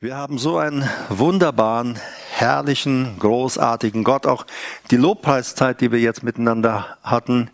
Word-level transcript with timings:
Wir 0.00 0.14
haben 0.14 0.38
so 0.38 0.58
einen 0.58 0.88
wunderbaren, 1.08 1.98
herrlichen, 2.30 3.18
großartigen 3.18 4.04
Gott. 4.04 4.28
Auch 4.28 4.46
die 4.92 4.96
Lobpreiszeit, 4.96 5.80
die 5.80 5.90
wir 5.90 5.98
jetzt 5.98 6.22
miteinander 6.22 6.96
hatten, 7.02 7.50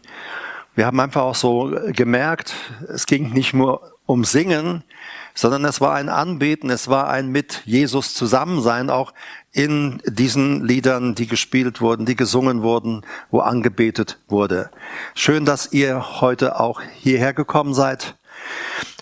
wir 0.74 0.84
haben 0.84 1.00
einfach 1.00 1.22
auch 1.22 1.34
so 1.34 1.74
gemerkt, 1.86 2.54
es 2.86 3.06
ging 3.06 3.32
nicht 3.32 3.54
nur 3.54 3.94
um 4.04 4.24
Singen, 4.24 4.84
sondern 5.32 5.64
es 5.64 5.80
war 5.80 5.94
ein 5.94 6.10
Anbeten, 6.10 6.68
es 6.68 6.88
war 6.88 7.08
ein 7.08 7.28
mit 7.28 7.62
Jesus 7.64 8.12
Zusammensein, 8.12 8.90
auch 8.90 9.14
in 9.52 10.02
diesen 10.04 10.66
Liedern, 10.66 11.14
die 11.14 11.26
gespielt 11.26 11.80
wurden, 11.80 12.04
die 12.04 12.14
gesungen 12.14 12.62
wurden, 12.62 13.06
wo 13.30 13.40
angebetet 13.40 14.18
wurde. 14.28 14.70
Schön, 15.14 15.46
dass 15.46 15.72
ihr 15.72 16.20
heute 16.20 16.60
auch 16.60 16.82
hierher 16.82 17.32
gekommen 17.32 17.72
seid. 17.72 18.16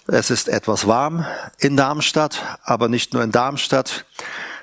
Es 0.08 0.30
ist 0.30 0.48
etwas 0.48 0.88
warm 0.88 1.24
in 1.60 1.76
Darmstadt, 1.76 2.42
aber 2.64 2.88
nicht 2.88 3.14
nur 3.14 3.22
in 3.22 3.30
Darmstadt, 3.30 4.04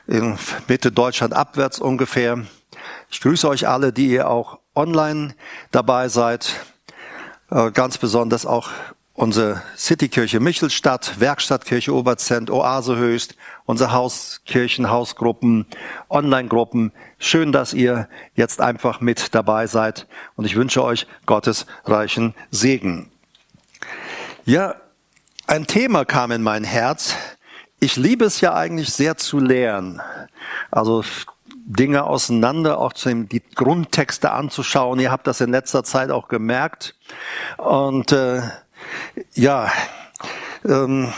in 0.05 0.37
Mitte 0.67 0.91
Deutschland 0.91 1.33
abwärts 1.33 1.79
ungefähr. 1.79 2.43
Ich 3.09 3.21
grüße 3.21 3.47
euch 3.47 3.65
alle, 3.65 3.93
die 3.93 4.07
ihr 4.07 4.29
auch 4.29 4.59
online 4.75 5.35
dabei 5.71 6.09
seid. 6.09 6.55
Äh, 7.51 7.71
ganz 7.71 7.97
besonders 7.97 8.45
auch 8.45 8.69
unsere 9.13 9.61
Citykirche 9.77 10.41
Michelstadt, 10.41 11.21
Werkstattkirche 11.21 11.93
Oberzent, 11.93 12.51
Oase 12.51 12.97
Höchst, 12.97 13.35
unsere 13.65 13.93
Hauskirchen, 13.93 14.89
Hausgruppen, 14.89 15.67
Online-Gruppen. 16.09 16.91
Schön, 17.17 17.53
dass 17.53 17.73
ihr 17.73 18.09
jetzt 18.35 18.59
einfach 18.59 18.99
mit 18.99 19.33
dabei 19.33 19.67
seid 19.67 20.05
und 20.35 20.43
ich 20.43 20.57
wünsche 20.57 20.83
euch 20.83 21.07
Gottes 21.25 21.65
reichen 21.85 22.33
Segen. 22.51 23.09
Ja, 24.43 24.75
ein 25.49 25.65
Thema 25.65 26.05
kam 26.05 26.31
in 26.31 26.43
mein 26.43 26.63
Herz. 26.63 27.15
Ich 27.79 27.95
liebe 27.95 28.25
es 28.25 28.39
ja 28.39 28.53
eigentlich 28.53 28.93
sehr 28.93 29.17
zu 29.17 29.39
lernen. 29.39 29.99
Also 30.69 31.03
Dinge 31.65 32.03
auseinander, 32.03 32.77
auch 32.77 32.93
die 32.93 33.41
Grundtexte 33.55 34.31
anzuschauen. 34.31 34.99
Ihr 34.99 35.11
habt 35.11 35.25
das 35.25 35.41
in 35.41 35.49
letzter 35.49 35.83
Zeit 35.83 36.11
auch 36.11 36.27
gemerkt. 36.27 36.95
Und 37.57 38.11
äh, 38.11 38.43
ja, 39.33 39.71
ähm, 40.65 41.11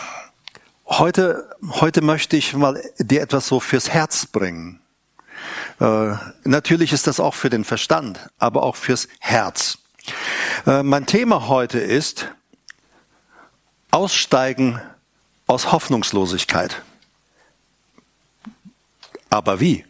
heute, 0.86 1.50
heute 1.62 2.02
möchte 2.02 2.38
ich 2.38 2.54
mal 2.54 2.82
dir 3.00 3.22
etwas 3.22 3.48
so 3.48 3.60
fürs 3.60 3.90
Herz 3.90 4.28
bringen. 4.28 4.80
Äh, 5.82 6.14
natürlich 6.46 6.94
ist 6.94 7.08
das 7.08 7.20
auch 7.20 7.34
für 7.34 7.50
den 7.50 7.66
Verstand, 7.66 8.30
aber 8.38 8.64
auch 8.64 8.78
fürs 8.78 9.10
Herz. 9.20 9.80
Äh, 10.66 10.84
mein 10.84 11.06
Thema 11.06 11.50
heute 11.50 11.80
ist, 11.80 12.28
Aussteigen 13.92 14.82
aus 15.48 15.72
Hoffnungslosigkeit. 15.72 16.82
Aber 19.30 19.60
wie? 19.60 19.86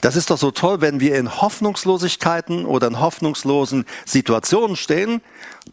Das 0.00 0.16
ist 0.16 0.30
doch 0.30 0.38
so 0.38 0.50
toll, 0.50 0.80
wenn 0.80 1.00
wir 1.00 1.16
in 1.16 1.40
Hoffnungslosigkeiten 1.40 2.64
oder 2.64 2.88
in 2.88 3.00
hoffnungslosen 3.00 3.84
Situationen 4.04 4.76
stehen 4.76 5.22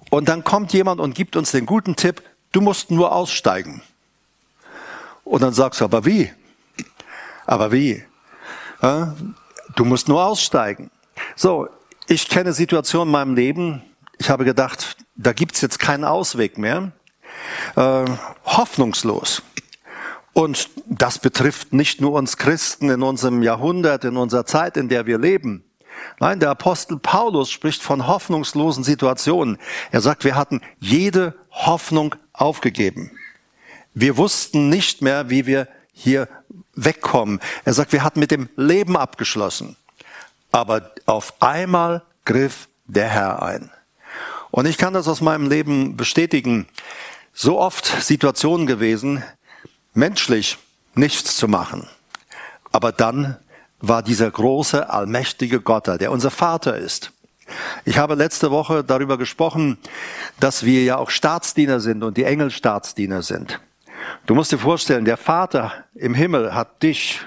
und 0.09 0.29
dann 0.29 0.43
kommt 0.43 0.73
jemand 0.73 0.99
und 0.99 1.15
gibt 1.15 1.35
uns 1.35 1.51
den 1.51 1.65
guten 1.65 1.95
Tipp, 1.95 2.21
du 2.51 2.61
musst 2.61 2.91
nur 2.91 3.11
aussteigen. 3.11 3.81
Und 5.23 5.41
dann 5.41 5.53
sagst 5.53 5.81
du, 5.81 5.85
aber 5.85 6.05
wie? 6.05 6.31
Aber 7.45 7.71
wie? 7.71 8.03
Du 9.75 9.85
musst 9.85 10.07
nur 10.07 10.23
aussteigen. 10.23 10.91
So, 11.35 11.67
ich 12.07 12.27
kenne 12.27 12.53
Situationen 12.53 13.07
in 13.07 13.11
meinem 13.11 13.35
Leben, 13.35 13.81
ich 14.17 14.29
habe 14.29 14.45
gedacht, 14.45 14.97
da 15.19 15.33
gibt's 15.33 15.61
jetzt 15.61 15.79
keinen 15.79 16.05
Ausweg 16.05 16.57
mehr. 16.57 16.93
Äh, 17.75 18.05
hoffnungslos. 18.45 19.43
Und 20.33 20.69
das 20.85 21.19
betrifft 21.19 21.73
nicht 21.73 21.99
nur 21.99 22.13
uns 22.13 22.37
Christen 22.37 22.89
in 22.89 23.03
unserem 23.03 23.43
Jahrhundert, 23.43 24.05
in 24.05 24.15
unserer 24.15 24.45
Zeit, 24.45 24.77
in 24.77 24.87
der 24.87 25.05
wir 25.05 25.17
leben. 25.17 25.65
Nein, 26.19 26.39
der 26.39 26.49
Apostel 26.51 26.97
Paulus 26.97 27.51
spricht 27.51 27.83
von 27.83 28.07
hoffnungslosen 28.07 28.85
Situationen. 28.85 29.57
Er 29.91 29.99
sagt, 29.99 30.23
wir 30.23 30.35
hatten 30.35 30.61
jede 30.79 31.35
Hoffnung 31.51 32.15
aufgegeben. 32.31 33.11
Wir 33.93 34.15
wussten 34.15 34.69
nicht 34.69 35.01
mehr, 35.01 35.29
wie 35.29 35.45
wir 35.45 35.67
hier 35.91 36.29
wegkommen. 36.75 37.41
Er 37.65 37.73
sagt, 37.73 37.91
wir 37.91 38.03
hatten 38.03 38.21
mit 38.21 38.31
dem 38.31 38.47
Leben 38.55 38.95
abgeschlossen. 38.95 39.75
Aber 40.51 40.91
auf 41.05 41.33
einmal 41.41 42.03
griff 42.23 42.69
der 42.85 43.09
Herr 43.09 43.43
ein. 43.43 43.69
Und 44.51 44.65
ich 44.65 44.77
kann 44.77 44.93
das 44.93 45.07
aus 45.07 45.21
meinem 45.21 45.49
Leben 45.49 45.95
bestätigen. 45.95 46.67
So 47.33 47.59
oft 47.59 47.85
Situationen 47.85 48.67
gewesen, 48.67 49.23
menschlich 49.93 50.57
nichts 50.95 51.37
zu 51.37 51.47
machen. 51.47 51.87
Aber 52.71 52.91
dann 52.91 53.37
war 53.79 54.03
dieser 54.03 54.29
große, 54.29 54.89
allmächtige 54.89 55.61
Gott 55.61 55.87
da, 55.87 55.97
der 55.97 56.11
unser 56.11 56.31
Vater 56.31 56.77
ist. 56.77 57.11
Ich 57.85 57.97
habe 57.97 58.15
letzte 58.15 58.51
Woche 58.51 58.83
darüber 58.83 59.17
gesprochen, 59.17 59.77
dass 60.39 60.63
wir 60.63 60.83
ja 60.83 60.97
auch 60.97 61.09
Staatsdiener 61.09 61.79
sind 61.79 62.03
und 62.03 62.17
die 62.17 62.23
Engel 62.23 62.51
Staatsdiener 62.51 63.23
sind. 63.23 63.59
Du 64.25 64.35
musst 64.35 64.51
dir 64.51 64.59
vorstellen, 64.59 65.05
der 65.05 65.17
Vater 65.17 65.71
im 65.95 66.13
Himmel 66.13 66.53
hat 66.53 66.83
dich 66.83 67.21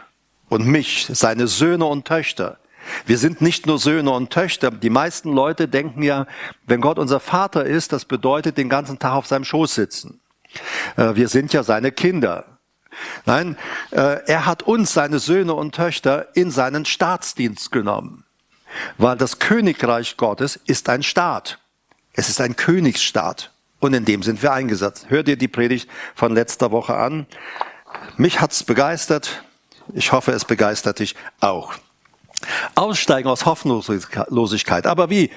und 0.49 0.67
mich, 0.67 1.09
seine 1.11 1.47
Söhne 1.47 1.87
und 1.87 2.07
Töchter, 2.07 2.59
wir 3.07 3.19
sind 3.19 3.41
nicht 3.41 3.67
nur 3.67 3.79
Söhne 3.79 4.11
und 4.11 4.31
Töchter. 4.31 4.71
Die 4.71 4.91
meisten 4.91 5.33
Leute 5.33 5.69
denken 5.69 6.03
ja, 6.03 6.27
wenn 6.67 6.81
Gott 6.81 6.99
unser 6.99 7.21
Vater 7.21 7.65
ist, 7.65 7.93
das 7.93 8.05
bedeutet 8.05 8.59
den 8.59 8.69
ganzen 8.69 8.99
Tag 8.99 9.15
auf 9.15 9.27
seinem 9.27 9.45
Schoß 9.45 9.75
sitzen. 9.75 10.21
Äh, 10.97 11.15
wir 11.15 11.29
sind 11.29 11.53
ja 11.53 11.63
seine 11.63 11.93
Kinder. 11.93 12.59
Nein, 13.25 13.57
äh, 13.91 14.21
er 14.27 14.47
hat 14.47 14.63
uns, 14.63 14.93
seine 14.93 15.19
Söhne 15.19 15.55
und 15.55 15.75
Töchter, 15.75 16.29
in 16.35 16.51
seinen 16.51 16.85
Staatsdienst 16.85 17.73
genommen. 17.73 18.25
Weil 18.99 19.17
das 19.17 19.39
Königreich 19.39 20.17
Gottes 20.17 20.57
ist 20.67 20.89
ein 20.89 21.03
Staat. 21.03 21.59
Es 22.13 22.29
ist 22.29 22.41
ein 22.41 22.57
Königsstaat. 22.57 23.51
Und 23.81 23.95
in 23.95 24.05
dem 24.05 24.23
sind 24.23 24.43
wir 24.43 24.53
eingesetzt. 24.53 25.07
Hör 25.09 25.23
dir 25.23 25.37
die 25.37 25.49
Predigt 25.49 25.89
von 26.15 26.35
letzter 26.35 26.71
Woche 26.71 26.95
an. 26.95 27.27
Mich 28.17 28.41
hat's 28.41 28.63
begeistert. 28.63 29.43
Ich 29.93 30.13
hoffe, 30.13 30.33
es 30.33 30.45
begeistert 30.45 31.01
dich 31.01 31.17
auch. 31.41 31.75
Aussteigen 32.75 33.29
aus 33.29 33.47
Hoffnungslosigkeit. 33.47 34.87
Aber 34.87 35.11
wie? 35.11 35.31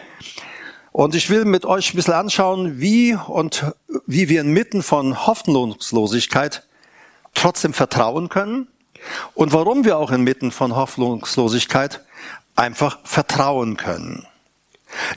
Und 0.91 1.13
ich 1.13 1.29
will 1.29 1.45
mit 1.45 1.65
euch 1.65 1.93
ein 1.93 1.97
bisschen 1.97 2.13
anschauen, 2.13 2.79
wie 2.79 3.15
und 3.15 3.65
wie 4.07 4.29
wir 4.29 4.41
inmitten 4.41 4.81
von 4.81 5.27
Hoffnungslosigkeit 5.27 6.63
trotzdem 7.33 7.73
vertrauen 7.73 8.29
können 8.29 8.67
und 9.33 9.51
warum 9.51 9.83
wir 9.83 9.97
auch 9.97 10.11
inmitten 10.11 10.51
von 10.51 10.75
Hoffnungslosigkeit 10.75 12.01
einfach 12.55 12.99
vertrauen 13.03 13.75
können. 13.75 14.25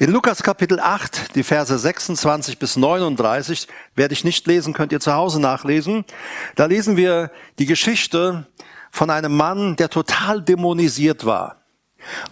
In 0.00 0.10
Lukas 0.10 0.43
Kapitel 0.43 0.81
8, 0.81 1.37
die 1.37 1.44
Verse 1.44 1.78
26 1.78 2.59
bis 2.59 2.77
39, 2.77 3.69
werde 3.94 4.15
ich 4.15 4.25
nicht 4.25 4.47
lesen, 4.47 4.72
könnt 4.72 4.91
ihr 4.91 5.00
zu 5.00 5.15
Hause 5.15 5.41
nachlesen. 5.41 6.04
Da 6.56 6.66
lesen 6.66 6.97
wir 6.97 7.31
die 7.60 7.66
Geschichte 7.66 8.47
von 8.91 9.10
einem 9.10 9.37
Mann, 9.37 9.77
der 9.77 9.91
total 9.91 10.43
dämonisiert 10.43 11.25
war. 11.25 11.58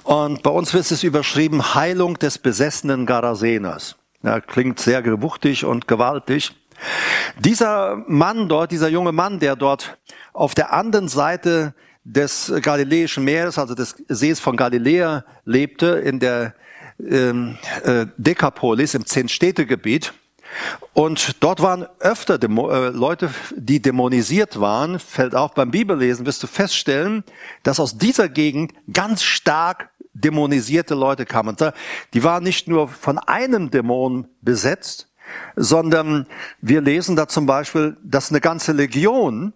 Und 0.04 0.42
bei 0.42 0.50
uns 0.50 0.72
wird 0.74 0.90
es 0.90 1.02
überschrieben 1.02 1.74
Heilung 1.74 2.18
des 2.18 2.38
besessenen 2.38 3.06
Garaseners. 3.06 3.96
Ja, 4.22 4.40
klingt 4.40 4.80
sehr 4.80 5.02
gewuchtig 5.02 5.64
und 5.64 5.86
gewaltig. 5.88 6.52
Dieser 7.38 7.96
Mann 8.06 8.48
dort, 8.48 8.72
dieser 8.72 8.88
junge 8.88 9.12
Mann, 9.12 9.38
der 9.38 9.56
dort 9.56 9.98
auf 10.32 10.54
der 10.54 10.72
anderen 10.72 11.08
Seite 11.08 11.74
des 12.04 12.52
Galiläischen 12.62 13.24
Meeres, 13.24 13.58
also 13.58 13.74
des 13.74 13.96
Sees 14.08 14.38
von 14.40 14.56
Galiläa 14.56 15.24
lebte, 15.44 15.86
in 15.86 16.20
der 16.20 16.54
ähm, 17.00 17.58
äh, 17.82 18.06
Dekapolis, 18.16 18.94
im 18.94 19.04
Zehn-Städte-Gebiet, 19.04 20.12
und 20.92 21.42
dort 21.42 21.60
waren 21.60 21.86
öfter 22.00 22.38
Dämo 22.38 22.70
äh, 22.70 22.88
Leute, 22.88 23.30
die 23.54 23.80
dämonisiert 23.80 24.60
waren. 24.60 24.98
Fällt 24.98 25.34
auch 25.34 25.54
beim 25.54 25.70
Bibellesen, 25.70 26.26
wirst 26.26 26.42
du 26.42 26.46
feststellen, 26.46 27.24
dass 27.62 27.80
aus 27.80 27.98
dieser 27.98 28.28
Gegend 28.28 28.72
ganz 28.92 29.22
stark 29.22 29.90
dämonisierte 30.14 30.94
Leute 30.94 31.26
kamen. 31.26 31.56
Die 32.14 32.24
waren 32.24 32.42
nicht 32.42 32.68
nur 32.68 32.88
von 32.88 33.18
einem 33.18 33.70
Dämon 33.70 34.28
besetzt, 34.40 35.08
sondern 35.56 36.26
wir 36.60 36.80
lesen 36.80 37.16
da 37.16 37.28
zum 37.28 37.46
Beispiel, 37.46 37.96
dass 38.02 38.30
eine 38.30 38.40
ganze 38.40 38.72
Legion 38.72 39.52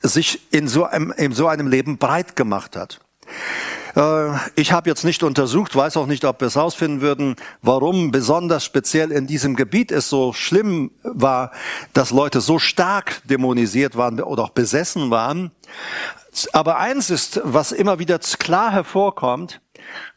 sich 0.00 0.40
in 0.50 0.68
so 0.68 0.84
einem, 0.84 1.12
in 1.12 1.32
so 1.32 1.46
einem 1.46 1.66
Leben 1.66 1.98
breit 1.98 2.36
gemacht 2.36 2.76
hat. 2.76 3.00
Äh, 3.96 4.36
ich 4.54 4.72
habe 4.72 4.88
jetzt 4.88 5.04
nicht 5.04 5.22
untersucht, 5.22 5.74
weiß 5.74 5.96
auch 5.96 6.06
nicht, 6.06 6.24
ob 6.24 6.40
wir 6.40 6.48
es 6.48 6.56
herausfinden 6.56 7.00
würden, 7.00 7.36
warum 7.62 8.10
besonders 8.10 8.64
speziell 8.64 9.10
in 9.10 9.26
diesem 9.26 9.56
Gebiet 9.56 9.92
es 9.92 10.08
so 10.08 10.32
schlimm 10.32 10.90
war, 11.02 11.52
dass 11.92 12.10
Leute 12.10 12.40
so 12.40 12.58
stark 12.58 13.22
dämonisiert 13.24 13.96
waren 13.96 14.20
oder 14.20 14.44
auch 14.44 14.50
besessen 14.50 15.10
waren. 15.10 15.50
Aber 16.52 16.78
eins 16.78 17.10
ist, 17.10 17.40
was 17.44 17.72
immer 17.72 17.98
wieder 17.98 18.18
klar 18.18 18.70
hervorkommt, 18.70 19.60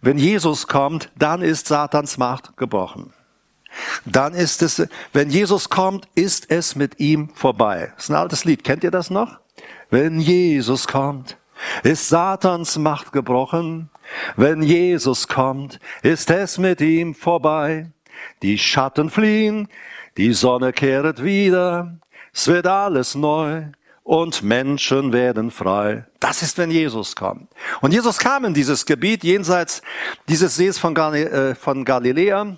wenn 0.02 0.18
Jesus 0.18 0.68
kommt, 0.68 1.10
dann 1.18 1.42
ist 1.42 1.68
Satans 1.68 2.18
Macht 2.18 2.56
gebrochen. 2.58 3.14
Dann 4.06 4.36
ist 4.36 4.62
es, 4.62 4.88
wenn 5.14 5.30
Jesus 5.31 5.70
kommt, 5.70 6.08
ist 6.14 6.52
es 6.52 6.75
mit 6.75 7.00
ihm 7.00 7.30
vorbei. 7.34 7.92
Das 7.96 8.06
ist 8.06 8.10
ein 8.12 8.16
altes 8.16 8.46
Lied. 8.46 8.64
Kennt 8.64 8.84
ihr 8.84 8.92
das 8.92 9.10
noch? 9.10 9.40
Wenn 9.90 10.20
Jesus 10.20 10.88
kommt, 10.88 11.38
ist 11.83 12.10
Satans 12.10 12.77
Macht 12.77 13.12
gebrochen. 13.12 13.89
Wenn 14.36 14.62
Jesus 14.62 15.27
kommt, 15.27 15.80
ist 16.01 16.30
es 16.30 16.57
mit 16.57 16.81
ihm 16.81 17.15
vorbei. 17.15 17.89
Die 18.42 18.57
Schatten 18.57 19.10
fliehen, 19.10 19.68
die 20.18 20.33
Sonne 20.33 20.74
kehret 20.74 21.24
wieder. 21.24 21.98
Es 22.33 22.48
wird 22.48 22.68
alles 22.68 23.15
neu 23.15 23.63
und 24.04 24.44
Menschen 24.44 25.13
werden 25.13 25.51
frei. 25.51 26.06
Das 26.19 26.42
ist, 26.42 26.57
wenn 26.57 26.71
Jesus 26.71 27.15
kommt. 27.15 27.50
Und 27.81 27.94
Jesus 27.94 28.18
kam 28.18 28.45
in 28.45 28.54
dieses 28.54 28.86
Gebiet 28.86 29.24
jenseits 29.24 29.81
dieses 30.27 30.56
Sees 30.56 30.77
von, 30.77 30.94
Gal 30.94 31.15
äh, 31.15 31.56
von 31.56 31.86
Galiläa 31.86 32.57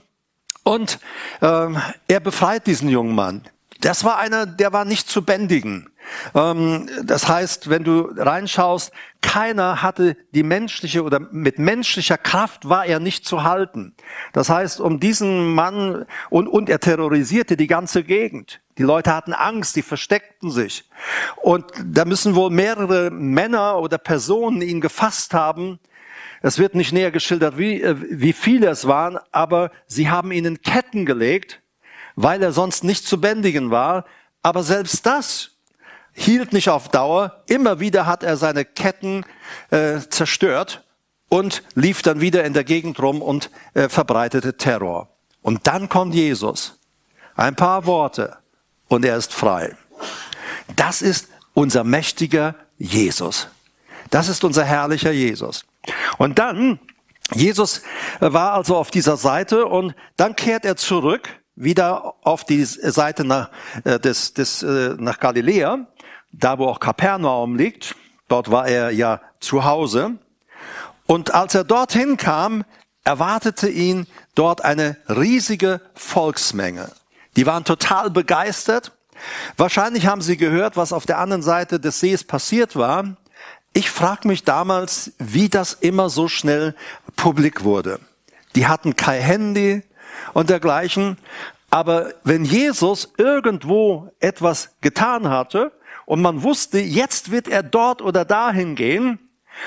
und 0.64 1.00
ähm, 1.42 1.78
er 2.08 2.20
befreit 2.20 2.66
diesen 2.68 2.90
jungen 2.90 3.14
Mann. 3.14 3.44
Das 3.82 4.04
war 4.04 4.18
einer, 4.18 4.46
der 4.46 4.74
war 4.74 4.86
nicht 4.86 5.10
zu 5.10 5.24
bändigen. 5.24 5.90
Ähm, 6.34 6.90
das 7.04 7.28
heißt, 7.28 7.70
wenn 7.70 7.84
du 7.84 8.12
reinschaust, 8.16 8.92
keiner 9.22 9.82
hatte 9.82 10.16
die 10.32 10.44
menschliche 10.44 11.04
oder 11.04 11.20
mit 11.20 11.60
menschlicher 11.60 12.18
Kraft 12.18 12.70
war 12.70 12.86
er 12.86 13.00
nicht 13.00 13.26
zu 13.26 13.44
halten. 13.44 13.96
Das 14.34 14.50
heißt, 14.50 14.80
um 14.80 15.00
diesen 15.00 15.54
Mann 15.54 16.06
und, 16.30 16.48
und 16.48 16.70
er 16.70 16.80
terrorisierte 16.80 17.58
die 17.58 17.68
ganze 17.68 18.04
Gegend. 18.04 18.62
Die 18.78 18.84
Leute 18.84 19.14
hatten 19.14 19.34
Angst, 19.34 19.76
die 19.76 19.82
versteckten 19.82 20.52
sich. 20.52 20.90
Und 21.42 21.66
da 21.84 22.06
müssen 22.06 22.36
wohl 22.36 22.50
mehrere 22.50 23.10
Männer 23.10 23.80
oder 23.80 23.98
Personen 23.98 24.62
ihn 24.62 24.82
gefasst 24.82 25.34
haben. 25.34 25.80
Es 26.42 26.60
wird 26.60 26.76
nicht 26.76 26.94
näher 26.94 27.12
geschildert, 27.12 27.58
wie, 27.58 27.82
äh, 27.82 27.96
wie 27.98 28.34
viele 28.34 28.68
es 28.68 28.88
waren, 28.88 29.18
aber 29.32 29.72
sie 29.88 30.10
haben 30.10 30.32
ihn 30.32 30.46
in 30.46 30.62
Ketten 30.62 31.06
gelegt, 31.06 31.62
weil 32.16 32.42
er 32.42 32.52
sonst 32.52 32.84
nicht 32.84 33.08
zu 33.08 33.20
bändigen 33.20 33.72
war. 33.72 34.06
Aber 34.42 34.64
selbst 34.64 35.06
das 35.06 35.52
hielt 36.14 36.54
nicht 36.54 36.70
auf 36.70 36.90
Dauer. 36.90 37.44
Immer 37.48 37.80
wieder 37.80 38.06
hat 38.06 38.24
er 38.24 38.38
seine 38.38 38.66
Ketten 38.66 39.26
äh, 39.70 40.00
zerstört 40.10 40.84
und 41.30 41.64
lief 41.76 42.02
dann 42.02 42.22
wieder 42.22 42.44
in 42.46 42.54
der 42.54 42.64
Gegend 42.64 43.02
rum 43.02 43.22
und 43.22 43.50
äh, 43.74 43.90
verbreitete 43.90 44.58
Terror. 44.58 45.10
Und 45.42 45.68
dann 45.68 45.90
kommt 45.90 46.16
Jesus. 46.16 46.80
Ein 47.36 47.56
paar 47.56 47.86
Worte 47.86 48.38
und 48.88 49.04
er 49.04 49.18
ist 49.18 49.34
frei. 49.34 49.76
Das 50.76 51.02
ist 51.02 51.28
unser 51.54 51.84
mächtiger 51.84 52.56
Jesus. 52.78 53.48
Das 54.10 54.30
ist 54.30 54.44
unser 54.44 54.64
herrlicher 54.64 55.12
Jesus. 55.12 55.66
Und 56.18 56.40
dann, 56.40 56.80
Jesus 57.34 57.82
war 58.20 58.54
also 58.54 58.78
auf 58.78 58.92
dieser 58.92 59.18
Seite 59.18 59.66
und 59.66 59.96
dann 60.16 60.36
kehrt 60.36 60.64
er 60.64 60.78
zurück 60.78 61.30
wieder 61.56 62.16
auf 62.22 62.44
die 62.44 62.64
Seite 62.66 63.24
nach, 63.24 63.50
äh, 63.84 64.00
des, 64.00 64.34
des, 64.34 64.64
äh, 64.64 64.96
nach 64.98 65.20
Galiläa 65.20 65.88
da 66.40 66.60
wo 66.60 66.68
auch 66.68 66.80
Kapernaum 66.80 67.56
liegt. 67.56 67.96
Dort 68.28 68.52
war 68.52 68.68
er 68.68 68.92
ja 68.92 69.22
zu 69.40 69.64
Hause. 69.64 70.18
Und 71.06 71.34
als 71.34 71.56
er 71.56 71.64
dorthin 71.64 72.18
kam, 72.18 72.64
erwartete 73.04 73.70
ihn 73.70 74.08
dort 74.34 74.64
eine 74.64 74.98
riesige 75.08 75.82
Volksmenge. 75.94 76.92
Die 77.36 77.46
waren 77.46 77.64
total 77.64 78.10
begeistert. 78.10 78.94
Wahrscheinlich 79.58 80.08
haben 80.08 80.22
sie 80.22 80.38
gehört, 80.38 80.78
was 80.78 80.92
auf 80.92 81.06
der 81.06 81.20
anderen 81.20 81.44
Seite 81.44 81.80
des 81.80 82.00
Sees 82.00 82.24
passiert 82.24 82.76
war. 82.76 83.16
Ich 83.74 83.92
frage 83.92 84.28
mich 84.28 84.44
damals, 84.44 85.12
wie 85.20 85.50
das 85.50 85.74
immer 85.74 86.10
so 86.10 86.28
schnell 86.28 86.76
publik 87.16 87.64
wurde. 87.64 88.00
Die 88.56 88.68
hatten 88.68 88.96
kein 88.96 89.22
Handy 89.22 89.84
und 90.34 90.50
dergleichen. 90.50 91.18
Aber 91.70 92.14
wenn 92.24 92.46
Jesus 92.46 93.14
irgendwo 93.18 94.12
etwas 94.20 94.76
getan 94.82 95.30
hatte, 95.30 95.72
und 96.06 96.22
man 96.22 96.44
wusste, 96.44 96.80
jetzt 96.80 97.32
wird 97.32 97.48
er 97.48 97.64
dort 97.64 98.02
oder 98.02 98.26
dahin 98.26 98.76
gehen. 98.76 99.20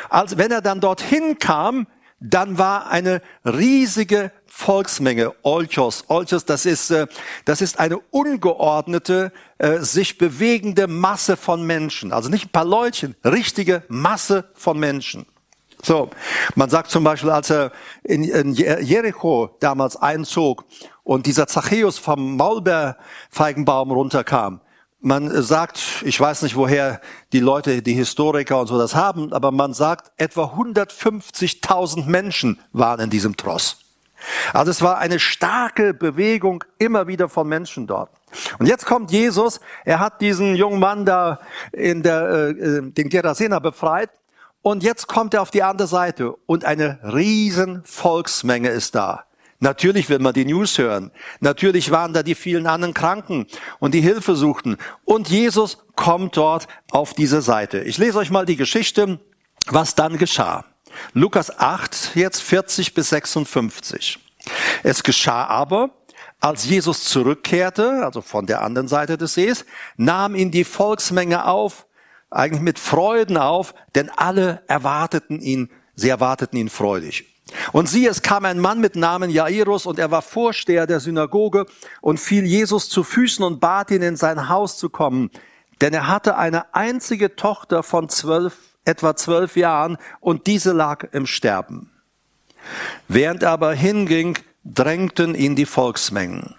Als 0.09 0.39
wenn 0.39 0.51
er 0.51 0.61
dann 0.61 0.81
dorthin 0.81 1.39
kam, 1.39 1.87
dann 2.21 2.59
war 2.59 2.91
eine 2.91 3.23
riesige 3.45 4.33
Volksmenge, 4.47 5.35
Olchos. 5.43 6.05
Olchos, 6.09 6.45
das 6.45 6.67
ist, 6.67 6.91
äh, 6.91 7.07
das 7.45 7.61
ist 7.61 7.79
eine 7.79 7.99
ungeordnete, 7.99 9.33
äh, 9.59 9.79
sich 9.79 10.19
bewegende 10.19 10.89
Masse 10.89 11.37
von 11.37 11.65
Menschen. 11.65 12.13
Also 12.13 12.29
nicht 12.29 12.47
ein 12.47 12.53
paar 12.53 12.65
Leutchen, 12.65 13.15
richtige 13.25 13.85
Masse 13.89 14.51
von 14.55 14.79
Menschen. 14.79 15.27
So, 15.83 16.11
man 16.55 16.71
sagt 16.71 16.91
zum 16.91 17.05
Beispiel, 17.05 17.31
als 17.31 17.51
er 17.51 17.73
in, 18.03 18.55
Jericho 18.55 19.57
damals 19.61 19.97
einzog 19.97 20.65
und 21.05 21.27
dieser 21.27 21.47
Zachäus 21.47 21.99
vom 21.99 22.37
Maulbeerfeigenbaum 22.37 23.93
runterkam, 23.93 24.61
man 25.01 25.31
sagt, 25.43 26.03
ich 26.05 26.19
weiß 26.19 26.43
nicht, 26.43 26.57
woher 26.57 27.01
die 27.33 27.39
Leute, 27.39 27.83
die 27.83 27.95
Historiker 27.95 28.59
und 28.61 28.67
so 28.67 28.79
das 28.79 28.97
haben, 28.97 29.33
aber 29.33 29.53
man 29.53 29.73
sagt, 29.73 30.11
etwa 30.17 30.57
150.000 30.57 32.07
Menschen 32.07 32.61
waren 32.73 33.01
in 33.01 33.11
diesem 33.11 33.37
Tross. 33.37 33.85
Also 34.53 34.73
es 34.73 34.83
war 34.83 34.99
eine 34.99 35.21
starke 35.21 35.95
Bewegung 35.95 36.65
immer 36.79 37.07
wieder 37.07 37.29
von 37.29 37.47
Menschen 37.47 37.87
dort. 37.87 38.11
Und 38.59 38.67
jetzt 38.67 38.87
kommt 38.87 39.13
Jesus, 39.13 39.61
er 39.85 40.01
hat 40.01 40.21
diesen 40.21 40.57
jungen 40.57 40.81
Mann 40.81 41.07
da 41.07 41.39
in 41.71 42.03
der, 42.03 42.29
äh, 42.29 42.51
äh 42.51 42.91
den 42.91 43.09
Gerasena 43.09 43.61
befreit 43.61 44.11
und 44.71 44.83
jetzt 44.83 45.07
kommt 45.07 45.33
er 45.33 45.41
auf 45.41 45.51
die 45.51 45.63
andere 45.63 45.89
Seite 45.89 46.35
und 46.45 46.67
eine 46.67 46.99
riesen 47.03 47.83
Volksmenge 47.85 48.69
ist 48.69 48.95
da. 48.95 49.25
Natürlich 49.61 50.11
will 50.11 50.19
man 50.19 50.35
die 50.35 50.45
News 50.45 50.77
hören. 50.77 51.11
Natürlich 51.41 51.91
waren 51.91 52.13
da 52.13 52.23
die 52.23 52.35
vielen 52.35 52.67
anderen 52.67 52.93
Kranken 52.93 53.47
und 53.79 53.95
die 53.95 54.03
Hilfe 54.03 54.37
suchten. 54.37 54.77
Und 55.07 55.31
Jesus 55.31 55.79
kommt 55.97 56.37
dort 56.37 56.69
auf 56.91 57.15
diese 57.15 57.41
Seite. 57.41 57.81
Ich 57.81 57.97
lese 57.97 58.19
euch 58.19 58.31
mal 58.31 58.45
die 58.45 58.57
Geschichte, 58.57 59.19
was 59.69 59.95
dann 59.95 60.19
geschah. 60.19 60.67
Lukas 61.15 61.59
8, 61.59 62.15
jetzt 62.15 62.43
40 62.43 62.93
bis 62.93 63.09
56. 63.09 64.19
Es 64.83 65.03
geschah 65.03 65.47
aber, 65.47 65.91
als 66.41 66.67
Jesus 66.67 67.05
zurückkehrte, 67.05 68.05
also 68.05 68.21
von 68.21 68.45
der 68.45 68.61
anderen 68.61 68.87
Seite 68.87 69.17
des 69.17 69.33
Sees, 69.33 69.65
nahm 69.97 70.35
ihn 70.35 70.51
die 70.51 70.65
Volksmenge 70.65 71.47
auf, 71.47 71.88
eigentlich 72.31 72.63
mit 72.63 72.79
Freuden 72.79 73.37
auf, 73.37 73.75
denn 73.95 74.11
alle 74.11 74.63
erwarteten 74.67 75.41
ihn, 75.41 75.71
sie 75.95 76.09
erwarteten 76.09 76.57
ihn 76.57 76.69
freudig. 76.69 77.25
Und 77.73 77.89
siehe, 77.89 78.11
es 78.11 78.23
kam 78.23 78.45
ein 78.45 78.59
Mann 78.59 78.81
mit 78.81 78.95
Namen 78.97 79.31
Jairus 79.31 79.87
und 79.87 79.99
er 79.99 80.11
war 80.11 80.23
Vorsteher 80.23 80.87
der 80.87 81.01
Synagoge 81.01 81.67
und 82.01 82.21
fiel 82.21 82.45
Jesus 82.45 82.91
zu 82.91 83.03
Füßen 83.03 83.45
und 83.45 83.61
bat 83.61 83.91
ihn, 83.91 84.03
in 84.03 84.17
sein 84.17 84.49
Haus 84.49 84.77
zu 84.77 84.91
kommen. 84.91 85.31
Denn 85.81 85.95
er 85.95 86.09
hatte 86.09 86.37
eine 86.37 86.75
einzige 86.75 87.37
Tochter 87.37 87.83
von 87.83 88.09
zwölf, 88.09 88.57
etwa 88.85 89.17
zwölf 89.17 89.57
Jahren 89.57 89.97
und 90.21 90.47
diese 90.47 90.73
lag 90.73 91.07
im 91.13 91.27
Sterben. 91.27 91.91
Während 93.07 93.43
er 93.43 93.53
aber 93.53 93.73
hinging, 93.73 94.39
drängten 94.65 95.35
ihn 95.35 95.57
die 95.57 95.67
Volksmengen. 95.67 96.55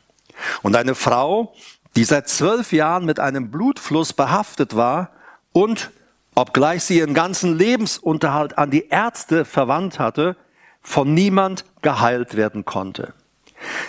Und 0.64 0.76
eine 0.76 0.96
Frau, 0.96 1.54
die 1.96 2.04
seit 2.04 2.30
zwölf 2.30 2.72
Jahren 2.72 3.06
mit 3.06 3.20
einem 3.20 3.52
Blutfluss 3.52 4.14
behaftet 4.14 4.76
war 4.76 5.12
und, 5.52 5.92
obgleich 6.36 6.84
sie 6.84 6.98
ihren 6.98 7.14
ganzen 7.14 7.58
Lebensunterhalt 7.58 8.58
an 8.58 8.72
die 8.72 8.88
Ärzte 8.88 9.46
verwandt 9.46 10.00
hatte, 10.00 10.36
von 10.82 11.14
niemand 11.14 11.66
geheilt 11.82 12.36
werden 12.36 12.66
konnte. 12.66 13.14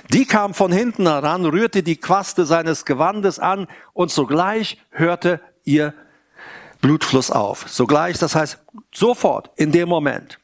Die 0.09 0.27
kam 0.27 0.55
von 0.55 0.73
hinten 0.73 1.07
heran, 1.07 1.45
rührte 1.45 1.83
die 1.83 1.97
Quaste 1.97 2.45
seines 2.45 2.85
Gewandes 2.85 3.39
an 3.39 3.69
und 3.93 4.11
sogleich 4.11 4.79
hörte 4.91 5.41
ihr 5.65 5.95
Blutfluss 6.81 7.31
auf. 7.31 7.67
Sogleich, 7.69 8.19
das 8.19 8.35
heißt 8.35 8.59
sofort, 8.93 9.51
in 9.57 9.71
dem 9.71 9.89
Moment. 9.89 10.39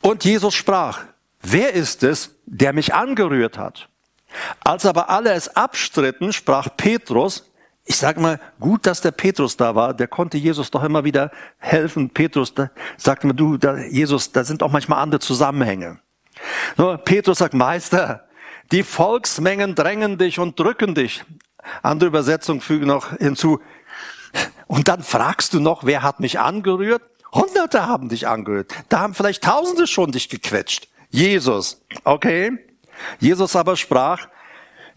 Und 0.00 0.24
Jesus 0.24 0.54
sprach, 0.54 1.00
wer 1.42 1.72
ist 1.72 2.02
es, 2.02 2.30
der 2.46 2.72
mich 2.72 2.94
angerührt 2.94 3.58
hat? 3.58 3.88
Als 4.60 4.84
aber 4.86 5.08
alle 5.08 5.32
es 5.32 5.48
abstritten, 5.54 6.32
sprach 6.32 6.68
Petrus, 6.76 7.45
ich 7.88 7.96
sage 7.96 8.20
mal, 8.20 8.40
gut, 8.58 8.84
dass 8.84 9.00
der 9.00 9.12
Petrus 9.12 9.56
da 9.56 9.76
war. 9.76 9.94
Der 9.94 10.08
konnte 10.08 10.36
Jesus 10.36 10.72
doch 10.72 10.82
immer 10.82 11.04
wieder 11.04 11.30
helfen. 11.58 12.10
Petrus 12.10 12.52
da, 12.52 12.70
sagte 12.96 13.28
mir, 13.28 13.34
du, 13.34 13.56
da, 13.56 13.76
Jesus, 13.76 14.32
da 14.32 14.42
sind 14.42 14.64
auch 14.64 14.72
manchmal 14.72 14.98
andere 14.98 15.20
Zusammenhänge. 15.20 16.00
Nur 16.76 16.98
Petrus 16.98 17.38
sagt, 17.38 17.54
Meister, 17.54 18.26
die 18.72 18.82
Volksmengen 18.82 19.76
drängen 19.76 20.18
dich 20.18 20.40
und 20.40 20.58
drücken 20.58 20.96
dich. 20.96 21.24
Andere 21.82 22.08
Übersetzung 22.08 22.60
füge 22.60 22.86
noch 22.86 23.16
hinzu. 23.18 23.60
Und 24.66 24.88
dann 24.88 25.04
fragst 25.04 25.54
du 25.54 25.60
noch, 25.60 25.86
wer 25.86 26.02
hat 26.02 26.18
mich 26.18 26.40
angerührt? 26.40 27.02
Hunderte 27.32 27.86
haben 27.86 28.08
dich 28.08 28.26
angerührt. 28.26 28.72
Da 28.88 28.98
haben 28.98 29.14
vielleicht 29.14 29.44
Tausende 29.44 29.86
schon 29.86 30.10
dich 30.10 30.28
gequetscht. 30.28 30.88
Jesus. 31.10 31.84
Okay? 32.02 32.58
Jesus 33.20 33.54
aber 33.54 33.76
sprach, 33.76 34.26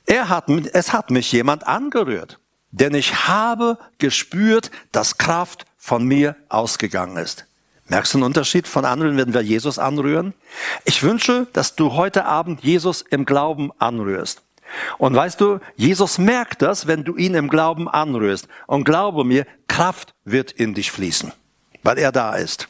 er 0.08 0.30
hat, 0.30 0.50
es 0.50 0.92
hat 0.92 1.12
mich 1.12 1.32
jemand 1.32 1.68
angerührt 1.68 2.40
denn 2.72 2.94
ich 2.94 3.28
habe 3.28 3.78
gespürt, 3.98 4.72
dass 4.92 5.18
Kraft 5.18 5.66
von 5.78 6.06
mir 6.06 6.36
ausgegangen 6.50 7.18
ist. 7.18 7.46
Merkst 7.88 8.14
du 8.14 8.20
einen 8.20 8.26
Unterschied 8.26 8.68
von 8.68 8.86
anderen, 8.86 9.18
wenn 9.18 9.34
wir 9.34 9.42
Jesus 9.42 9.80
anrühren? 9.80 10.36
Ich 10.86 11.02
wünsche, 11.02 11.48
dass 11.54 11.76
du 11.76 11.94
heute 11.94 12.26
Abend 12.26 12.64
Jesus 12.64 13.02
im 13.02 13.26
Glauben 13.26 13.72
anrührst. 13.80 14.44
Und 15.00 15.16
weißt 15.16 15.42
du, 15.42 15.60
Jesus 15.76 16.20
merkt 16.20 16.62
das, 16.62 16.86
wenn 16.86 17.04
du 17.04 17.16
ihn 17.16 17.34
im 17.34 17.50
Glauben 17.50 17.90
anrührst. 17.90 18.48
Und 18.68 18.84
glaube 18.84 19.24
mir, 19.24 19.48
Kraft 19.68 20.14
wird 20.24 20.52
in 20.52 20.76
dich 20.76 20.92
fließen, 20.92 21.34
weil 21.82 21.98
er 21.98 22.12
da 22.12 22.36
ist. 22.36 22.68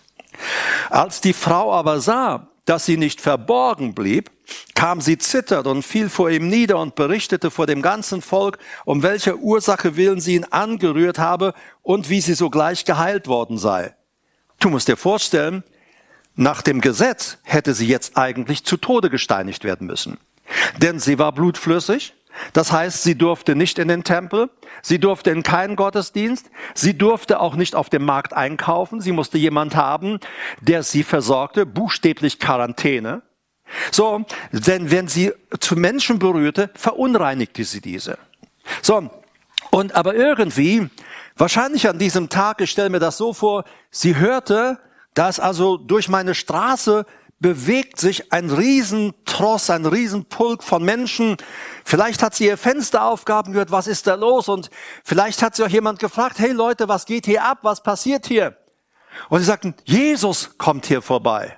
Als 0.89 1.19
die 1.19 1.33
Frau 1.33 1.73
aber 1.73 1.99
sah, 1.99 2.47
dass 2.69 2.85
sie 2.85 2.97
nicht 2.97 3.19
verborgen 3.19 3.95
blieb, 3.95 4.29
kam 4.75 5.01
sie 5.01 5.17
zittert 5.17 5.65
und 5.65 5.81
fiel 5.81 6.07
vor 6.07 6.29
ihm 6.29 6.47
nieder 6.47 6.77
und 6.77 6.93
berichtete 6.93 7.49
vor 7.49 7.65
dem 7.65 7.81
ganzen 7.81 8.21
Volk, 8.21 8.59
um 8.85 9.01
welche 9.01 9.39
Ursache 9.39 9.95
willen 9.95 10.21
sie 10.21 10.35
ihn 10.35 10.45
angerührt 10.45 11.17
habe 11.17 11.55
und 11.81 12.11
wie 12.11 12.21
sie 12.21 12.35
sogleich 12.35 12.85
geheilt 12.85 13.27
worden 13.27 13.57
sei. 13.57 13.95
Du 14.59 14.69
musst 14.69 14.87
dir 14.87 14.97
vorstellen, 14.97 15.63
nach 16.35 16.61
dem 16.61 16.79
Gesetz 16.79 17.39
hätte 17.41 17.73
sie 17.73 17.87
jetzt 17.87 18.17
eigentlich 18.17 18.63
zu 18.63 18.77
Tode 18.77 19.09
gesteinigt 19.09 19.63
werden 19.63 19.87
müssen. 19.87 20.19
Denn 20.77 20.99
sie 20.99 21.17
war 21.17 21.31
blutflüssig. 21.31 22.13
Das 22.53 22.71
heißt, 22.71 23.03
sie 23.03 23.15
durfte 23.15 23.55
nicht 23.55 23.79
in 23.79 23.87
den 23.87 24.03
Tempel, 24.03 24.49
sie 24.81 24.99
durfte 24.99 25.31
in 25.31 25.43
keinen 25.43 25.75
Gottesdienst, 25.75 26.49
sie 26.73 26.97
durfte 26.97 27.39
auch 27.39 27.55
nicht 27.55 27.75
auf 27.75 27.89
dem 27.89 28.05
Markt 28.05 28.33
einkaufen, 28.33 29.01
sie 29.01 29.11
musste 29.11 29.37
jemand 29.37 29.75
haben, 29.75 30.19
der 30.61 30.83
sie 30.83 31.03
versorgte, 31.03 31.65
buchstäblich 31.65 32.39
Quarantäne. 32.39 33.21
So, 33.91 34.25
denn 34.51 34.91
wenn 34.91 35.07
sie 35.07 35.31
zu 35.59 35.75
Menschen 35.75 36.19
berührte, 36.19 36.71
verunreinigte 36.73 37.63
sie 37.63 37.81
diese. 37.81 38.17
So, 38.81 39.09
und 39.71 39.95
aber 39.95 40.15
irgendwie, 40.15 40.89
wahrscheinlich 41.37 41.87
an 41.87 41.99
diesem 41.99 42.29
Tag, 42.29 42.61
ich 42.61 42.71
stelle 42.71 42.89
mir 42.89 42.99
das 42.99 43.17
so 43.17 43.33
vor, 43.33 43.65
sie 43.91 44.15
hörte, 44.15 44.79
dass 45.13 45.39
also 45.39 45.77
durch 45.77 46.09
meine 46.09 46.33
Straße 46.33 47.05
bewegt 47.39 47.99
sich 47.99 48.33
ein 48.33 48.49
Riesentross, 48.49 49.69
ein 49.69 49.85
Riesenpulk 49.85 50.63
von 50.63 50.83
Menschen. 50.83 51.37
Vielleicht 51.85 52.21
hat 52.21 52.35
sie 52.35 52.45
ihr 52.45 52.57
Fenster 52.57 53.05
aufgaben 53.05 53.53
gehört, 53.53 53.71
was 53.71 53.87
ist 53.87 54.07
da 54.07 54.15
los? 54.15 54.49
Und 54.49 54.69
vielleicht 55.03 55.41
hat 55.41 55.55
sie 55.55 55.63
auch 55.63 55.69
jemand 55.69 55.99
gefragt, 55.99 56.39
hey 56.39 56.51
Leute, 56.51 56.87
was 56.89 57.05
geht 57.05 57.25
hier 57.25 57.43
ab? 57.43 57.59
Was 57.61 57.81
passiert 57.81 58.25
hier? 58.25 58.57
Und 59.29 59.39
sie 59.39 59.45
sagten, 59.45 59.73
Jesus 59.85 60.57
kommt 60.57 60.85
hier 60.85 61.01
vorbei. 61.01 61.57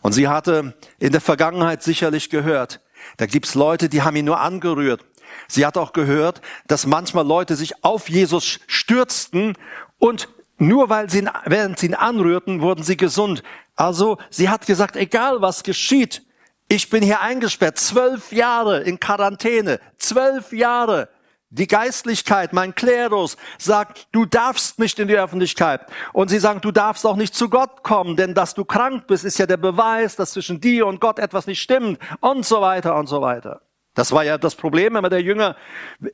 Und 0.00 0.12
sie 0.12 0.28
hatte 0.28 0.74
in 0.98 1.12
der 1.12 1.20
Vergangenheit 1.20 1.82
sicherlich 1.82 2.30
gehört, 2.30 2.80
da 3.16 3.26
gibt's 3.26 3.54
Leute, 3.54 3.88
die 3.88 4.02
haben 4.02 4.16
ihn 4.16 4.24
nur 4.24 4.40
angerührt. 4.40 5.04
Sie 5.46 5.64
hat 5.64 5.78
auch 5.78 5.92
gehört, 5.92 6.40
dass 6.66 6.86
manchmal 6.86 7.26
Leute 7.26 7.56
sich 7.56 7.84
auf 7.84 8.08
Jesus 8.08 8.60
stürzten 8.66 9.56
und 9.98 10.28
nur 10.58 10.88
weil 10.88 11.08
sie 11.08 11.20
ihn, 11.20 11.30
während 11.46 11.78
sie 11.78 11.86
ihn 11.86 11.94
anrührten, 11.94 12.60
wurden 12.60 12.82
sie 12.82 12.96
gesund. 12.96 13.42
Also 13.76 14.18
sie 14.30 14.48
hat 14.48 14.66
gesagt, 14.66 14.96
egal 14.96 15.40
was 15.40 15.62
geschieht, 15.62 16.22
ich 16.68 16.90
bin 16.90 17.02
hier 17.02 17.22
eingesperrt, 17.22 17.78
zwölf 17.78 18.30
Jahre 18.32 18.80
in 18.82 19.00
Quarantäne, 19.00 19.80
zwölf 19.96 20.52
Jahre. 20.52 21.08
Die 21.50 21.66
Geistlichkeit, 21.66 22.52
mein 22.52 22.74
Klerus, 22.74 23.38
sagt, 23.56 24.08
du 24.12 24.26
darfst 24.26 24.78
nicht 24.78 24.98
in 24.98 25.08
die 25.08 25.16
Öffentlichkeit. 25.16 25.80
Und 26.12 26.28
sie 26.28 26.38
sagen, 26.38 26.60
du 26.60 26.72
darfst 26.72 27.06
auch 27.06 27.16
nicht 27.16 27.34
zu 27.34 27.48
Gott 27.48 27.82
kommen, 27.82 28.16
denn 28.16 28.34
dass 28.34 28.52
du 28.52 28.66
krank 28.66 29.06
bist, 29.06 29.24
ist 29.24 29.38
ja 29.38 29.46
der 29.46 29.56
Beweis, 29.56 30.14
dass 30.16 30.32
zwischen 30.32 30.60
dir 30.60 30.86
und 30.86 31.00
Gott 31.00 31.18
etwas 31.18 31.46
nicht 31.46 31.62
stimmt 31.62 31.98
und 32.20 32.44
so 32.44 32.60
weiter 32.60 32.96
und 32.96 33.06
so 33.06 33.22
weiter. 33.22 33.62
Das 33.98 34.12
war 34.12 34.22
ja 34.22 34.38
das 34.38 34.54
Problem 34.54 34.94
immer 34.94 35.10
der 35.10 35.22
Jünger. 35.22 35.56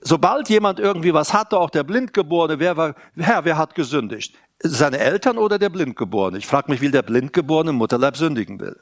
Sobald 0.00 0.49
jemand 0.49 0.81
irgendwie 0.81 1.12
was 1.12 1.35
hatte, 1.35 1.59
auch 1.59 1.69
der 1.69 1.83
Blindgeborene, 1.83 2.59
wer 2.59 2.79
war, 2.79 2.95
Herr, 3.14 3.45
wer 3.45 3.59
hat 3.59 3.75
gesündigt? 3.75 4.35
Seine 4.59 4.97
Eltern 4.97 5.37
oder 5.37 5.59
der 5.59 5.69
Blindgeborene? 5.69 6.38
Ich 6.38 6.47
frage 6.47 6.71
mich, 6.71 6.81
wie 6.81 6.91
der 6.91 7.03
Blindgeborene 7.03 7.73
im 7.73 7.76
Mutterleib 7.76 8.17
sündigen 8.17 8.59
will. 8.59 8.81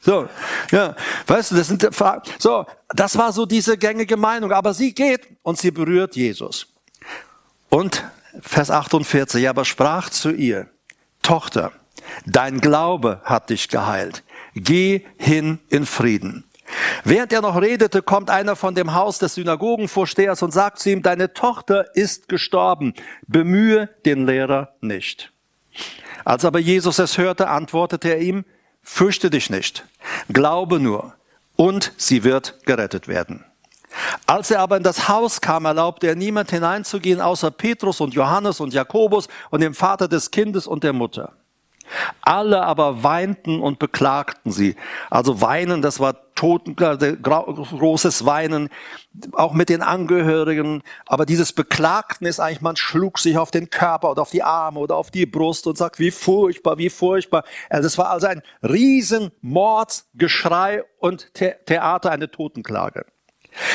So, 0.00 0.26
ja, 0.70 0.96
weißt 1.26 1.50
du, 1.50 1.56
das 1.56 1.66
sind. 1.66 1.86
So, 2.38 2.64
das 2.88 3.18
war 3.18 3.30
so 3.34 3.44
diese 3.44 3.76
gängige 3.76 4.16
Meinung. 4.16 4.52
Aber 4.52 4.72
sie 4.72 4.94
geht 4.94 5.28
und 5.42 5.58
sie 5.58 5.70
berührt 5.70 6.16
Jesus. 6.16 6.66
Und 7.68 8.04
Vers 8.40 8.70
48, 8.70 9.46
aber 9.50 9.66
sprach 9.66 10.08
zu 10.08 10.30
ihr, 10.30 10.66
Tochter, 11.22 11.72
dein 12.24 12.62
Glaube 12.62 13.20
hat 13.22 13.50
dich 13.50 13.68
geheilt. 13.68 14.24
Geh 14.54 15.02
hin 15.18 15.58
in 15.68 15.84
Frieden. 15.84 16.44
Während 17.04 17.32
er 17.32 17.40
noch 17.40 17.60
redete, 17.60 18.02
kommt 18.02 18.30
einer 18.30 18.56
von 18.56 18.74
dem 18.74 18.94
Haus 18.94 19.18
des 19.18 19.34
Synagogenvorstehers 19.34 20.42
und 20.42 20.52
sagt 20.52 20.78
zu 20.78 20.90
ihm, 20.90 21.02
deine 21.02 21.32
Tochter 21.32 21.94
ist 21.94 22.28
gestorben, 22.28 22.94
bemühe 23.26 23.88
den 24.04 24.26
Lehrer 24.26 24.74
nicht. 24.80 25.32
Als 26.24 26.44
aber 26.44 26.58
Jesus 26.58 26.98
es 26.98 27.18
hörte, 27.18 27.48
antwortete 27.48 28.10
er 28.10 28.20
ihm, 28.20 28.44
fürchte 28.82 29.30
dich 29.30 29.50
nicht, 29.50 29.86
glaube 30.28 30.80
nur, 30.80 31.14
und 31.56 31.92
sie 31.96 32.24
wird 32.24 32.64
gerettet 32.64 33.08
werden. 33.08 33.44
Als 34.26 34.50
er 34.50 34.60
aber 34.60 34.76
in 34.76 34.82
das 34.82 35.08
Haus 35.08 35.40
kam, 35.40 35.64
erlaubte 35.64 36.06
er 36.06 36.14
niemand 36.14 36.50
hineinzugehen, 36.50 37.20
außer 37.20 37.50
Petrus 37.50 38.00
und 38.00 38.14
Johannes 38.14 38.60
und 38.60 38.72
Jakobus 38.72 39.28
und 39.50 39.60
dem 39.60 39.74
Vater 39.74 40.06
des 40.06 40.30
Kindes 40.30 40.66
und 40.66 40.84
der 40.84 40.92
Mutter. 40.92 41.32
Alle 42.22 42.62
aber 42.62 43.02
weinten 43.02 43.60
und 43.60 43.80
beklagten 43.80 44.52
sie. 44.52 44.76
Also 45.10 45.40
weinen, 45.40 45.82
das 45.82 45.98
war 45.98 46.14
Toten, 46.40 46.74
äh, 46.78 47.16
großes 47.20 48.24
Weinen, 48.24 48.70
auch 49.32 49.52
mit 49.52 49.68
den 49.68 49.82
Angehörigen. 49.82 50.82
Aber 51.04 51.26
dieses 51.26 51.52
Beklagten 51.52 52.26
ist 52.26 52.40
eigentlich, 52.40 52.62
man 52.62 52.76
schlug 52.76 53.18
sich 53.18 53.36
auf 53.36 53.50
den 53.50 53.68
Körper 53.68 54.12
oder 54.12 54.22
auf 54.22 54.30
die 54.30 54.42
Arme 54.42 54.80
oder 54.80 54.96
auf 54.96 55.10
die 55.10 55.26
Brust 55.26 55.66
und 55.66 55.76
sagt, 55.76 55.98
wie 55.98 56.10
furchtbar, 56.10 56.78
wie 56.78 56.88
furchtbar. 56.88 57.44
Also 57.68 57.88
es 57.88 57.98
war 57.98 58.08
also 58.08 58.26
ein 58.26 58.40
Riesenmordsgeschrei 58.62 60.84
und 60.98 61.34
Theater, 61.34 62.10
eine 62.10 62.30
Totenklage. 62.30 63.04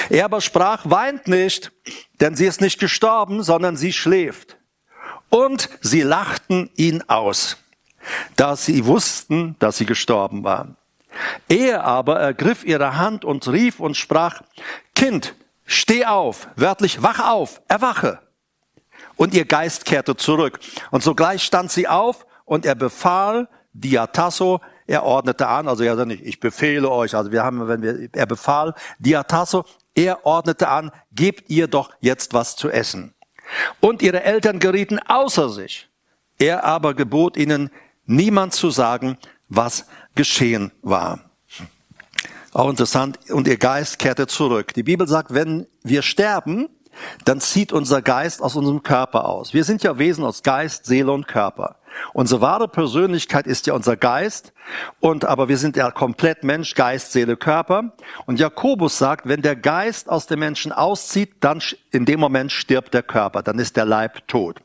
Er 0.10 0.25
aber 0.25 0.41
sprach, 0.41 0.89
weint 0.89 1.27
nicht, 1.27 1.72
denn 2.19 2.36
sie 2.36 2.48
ist 2.48 2.62
nicht 2.62 2.79
gestorben, 2.79 3.43
sondern 3.43 3.77
sie 3.77 3.93
schläft. 3.93 4.57
Und 5.29 5.69
sie 5.81 6.01
lachten 6.01 6.72
ihn 6.75 7.03
aus 7.07 7.57
da 8.36 8.55
sie 8.55 8.86
wussten, 8.86 9.55
dass 9.60 9.77
sie 9.77 9.86
gestorben 9.86 10.43
waren. 10.43 10.77
Er 11.48 11.84
aber 11.84 12.19
ergriff 12.19 12.63
ihre 12.63 12.98
Hand 12.98 13.25
und 13.25 13.48
rief 13.48 13.79
und 13.79 13.95
sprach, 13.95 14.41
Kind, 14.93 15.36
steh 15.65 16.05
auf, 16.05 16.48
wörtlich, 16.55 17.01
wach 17.01 17.19
auf, 17.19 17.62
erwache. 17.67 18.19
Und 19.15 19.34
ihr 19.34 19.45
Geist 19.45 19.86
kehrte 19.86 20.15
zurück. 20.15 20.60
Und 20.91 21.03
sogleich 21.03 21.43
stand 21.43 21.72
sie 21.72 21.88
auf 21.88 22.25
und 22.43 22.65
er 22.65 22.75
befahl 22.75 23.48
Diatasso, 23.74 24.62
er 24.88 25.03
ordnete 25.03 25.48
an, 25.48 25.67
also 25.67 25.84
er 25.84 25.95
sagte 25.95 26.07
nicht, 26.07 26.25
ich 26.25 26.39
befehle 26.39 26.89
euch, 26.89 27.15
also 27.15 27.31
wir 27.31 27.43
haben, 27.43 27.67
wenn 27.67 27.81
wir, 27.81 28.10
er 28.13 28.25
befahl 28.25 28.74
Diatasso, 29.00 29.65
er 29.95 30.25
ordnete 30.25 30.67
an, 30.67 30.91
gebt 31.12 31.50
ihr 31.50 31.67
doch 31.67 31.91
jetzt 32.00 32.34
was 32.34 32.55
zu 32.55 32.69
essen. 32.69 33.13
Und 33.79 34.01
ihre 34.01 34.24
Eltern 34.24 34.60
gerieten 34.60 35.00
außer 35.00 35.50
sich. 35.50 35.89
Er 36.38 36.63
aber 36.63 36.93
gebot 36.93 37.38
ihnen, 37.38 37.69
niemand 38.05 38.53
zu 38.53 38.69
sagen, 38.69 39.17
was 39.50 39.88
geschehen 40.15 40.72
war. 40.81 41.19
Auch 42.53 42.69
interessant. 42.69 43.19
Und 43.29 43.48
ihr 43.48 43.57
Geist 43.57 44.00
kehrte 44.00 44.27
zurück. 44.27 44.74
Die 44.74 44.84
Bibel 44.84 45.07
sagt, 45.07 45.34
wenn 45.34 45.67
wir 45.84 46.01
sterben, 46.01 46.69
dann 47.25 47.39
zieht 47.41 47.74
unser 47.74 48.01
Geist 48.01 48.41
aus 48.41 48.55
unserem 48.55 48.84
Körper 48.84 49.27
aus. 49.27 49.53
Wir 49.53 49.63
sind 49.63 49.84
ja 49.84 49.98
Wesen 49.98 50.24
aus 50.24 50.43
Geist, 50.43 50.86
Seele 50.86 51.12
und 51.12 51.27
Körper. 51.27 51.77
Unsere 52.13 52.41
wahre 52.41 52.67
Persönlichkeit 52.67 53.48
ist 53.48 53.67
ja 53.67 53.74
unser 53.74 53.98
Geist. 53.98 54.53
Und, 55.00 55.25
aber 55.25 55.48
wir 55.48 55.57
sind 55.57 55.75
ja 55.75 55.91
komplett 55.91 56.43
Mensch, 56.43 56.75
Geist, 56.75 57.12
Seele, 57.12 57.38
Körper. 57.38 57.93
Und 58.25 58.39
Jakobus 58.39 58.98
sagt, 58.98 59.27
wenn 59.27 59.41
der 59.41 59.55
Geist 59.55 60.10
aus 60.10 60.27
dem 60.27 60.39
Menschen 60.39 60.72
auszieht, 60.72 61.36
dann 61.41 61.62
in 61.91 62.05
dem 62.05 62.19
Moment 62.19 62.51
stirbt 62.51 62.93
der 62.93 63.03
Körper. 63.03 63.43
Dann 63.43 63.60
ist 63.60 63.77
der 63.77 63.86
Leib 63.86 64.27
tot. 64.27 64.62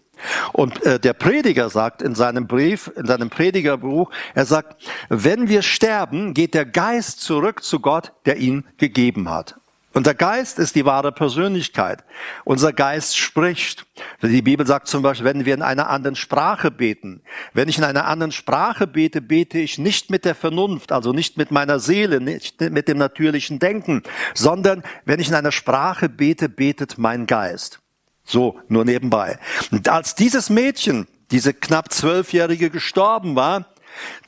Und 0.53 0.83
äh, 0.85 0.99
der 0.99 1.13
Prediger 1.13 1.71
sagt 1.71 2.03
in 2.03 2.15
seinem 2.15 2.47
Brief, 2.47 2.91
in 2.97 3.07
seinem 3.07 3.31
Predigerbuch, 3.31 4.11
er 4.35 4.45
sagt, 4.45 4.83
wenn 5.09 5.49
wir 5.49 5.63
sterben, 5.63 6.35
geht 6.35 6.55
der 6.55 6.67
Geist 6.67 7.21
zurück 7.21 7.63
zu 7.63 7.81
Gott, 7.81 8.13
der 8.27 8.37
ihn 8.37 8.65
gegeben 8.79 9.31
hat. 9.31 9.57
Unser 9.93 10.15
Geist 10.15 10.61
ist 10.61 10.77
die 10.77 10.85
wahre 10.85 11.11
Persönlichkeit. 11.11 12.05
Unser 12.45 12.73
Geist 12.73 13.19
spricht. 13.19 13.87
Die 14.23 14.41
Bibel 14.41 14.65
sagt 14.65 14.87
zum 14.87 15.03
Beispiel, 15.03 15.25
wenn 15.25 15.45
wir 15.45 15.55
in 15.55 15.63
einer 15.63 15.91
anderen 15.91 16.15
Sprache 16.15 16.71
beten. 16.71 17.23
Wenn 17.55 17.69
ich 17.69 17.77
in 17.77 17.83
einer 17.83 18.07
anderen 18.07 18.31
Sprache 18.31 18.87
bete, 18.87 19.21
bete 19.21 19.59
ich 19.59 19.79
nicht 19.79 20.09
mit 20.09 20.25
der 20.25 20.37
Vernunft, 20.37 20.93
also 20.93 21.13
nicht 21.13 21.37
mit 21.39 21.51
meiner 21.51 21.81
Seele, 21.81 22.21
nicht 22.21 22.61
mit 22.61 22.87
dem 22.87 22.99
natürlichen 22.99 23.59
Denken, 23.59 24.05
sondern 24.33 24.85
wenn 25.07 25.19
ich 25.19 25.29
in 25.29 25.35
einer 25.35 25.51
Sprache 25.51 26.09
bete, 26.09 26.49
betet 26.49 26.97
mein 26.97 27.27
Geist. 27.27 27.81
So, 28.31 28.61
nur 28.69 28.85
nebenbei. 28.85 29.41
Und 29.73 29.89
als 29.89 30.15
dieses 30.15 30.51
Mädchen, 30.51 31.09
diese 31.33 31.53
knapp 31.53 31.93
zwölfjährige 31.93 32.71
gestorben 32.71 33.35
war, 33.35 33.67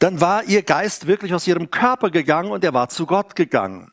dann 0.00 0.20
war 0.20 0.42
ihr 0.42 0.64
Geist 0.64 1.06
wirklich 1.06 1.32
aus 1.34 1.46
ihrem 1.46 1.70
Körper 1.70 2.10
gegangen 2.10 2.50
und 2.50 2.64
er 2.64 2.74
war 2.74 2.88
zu 2.88 3.06
Gott 3.06 3.36
gegangen. 3.36 3.92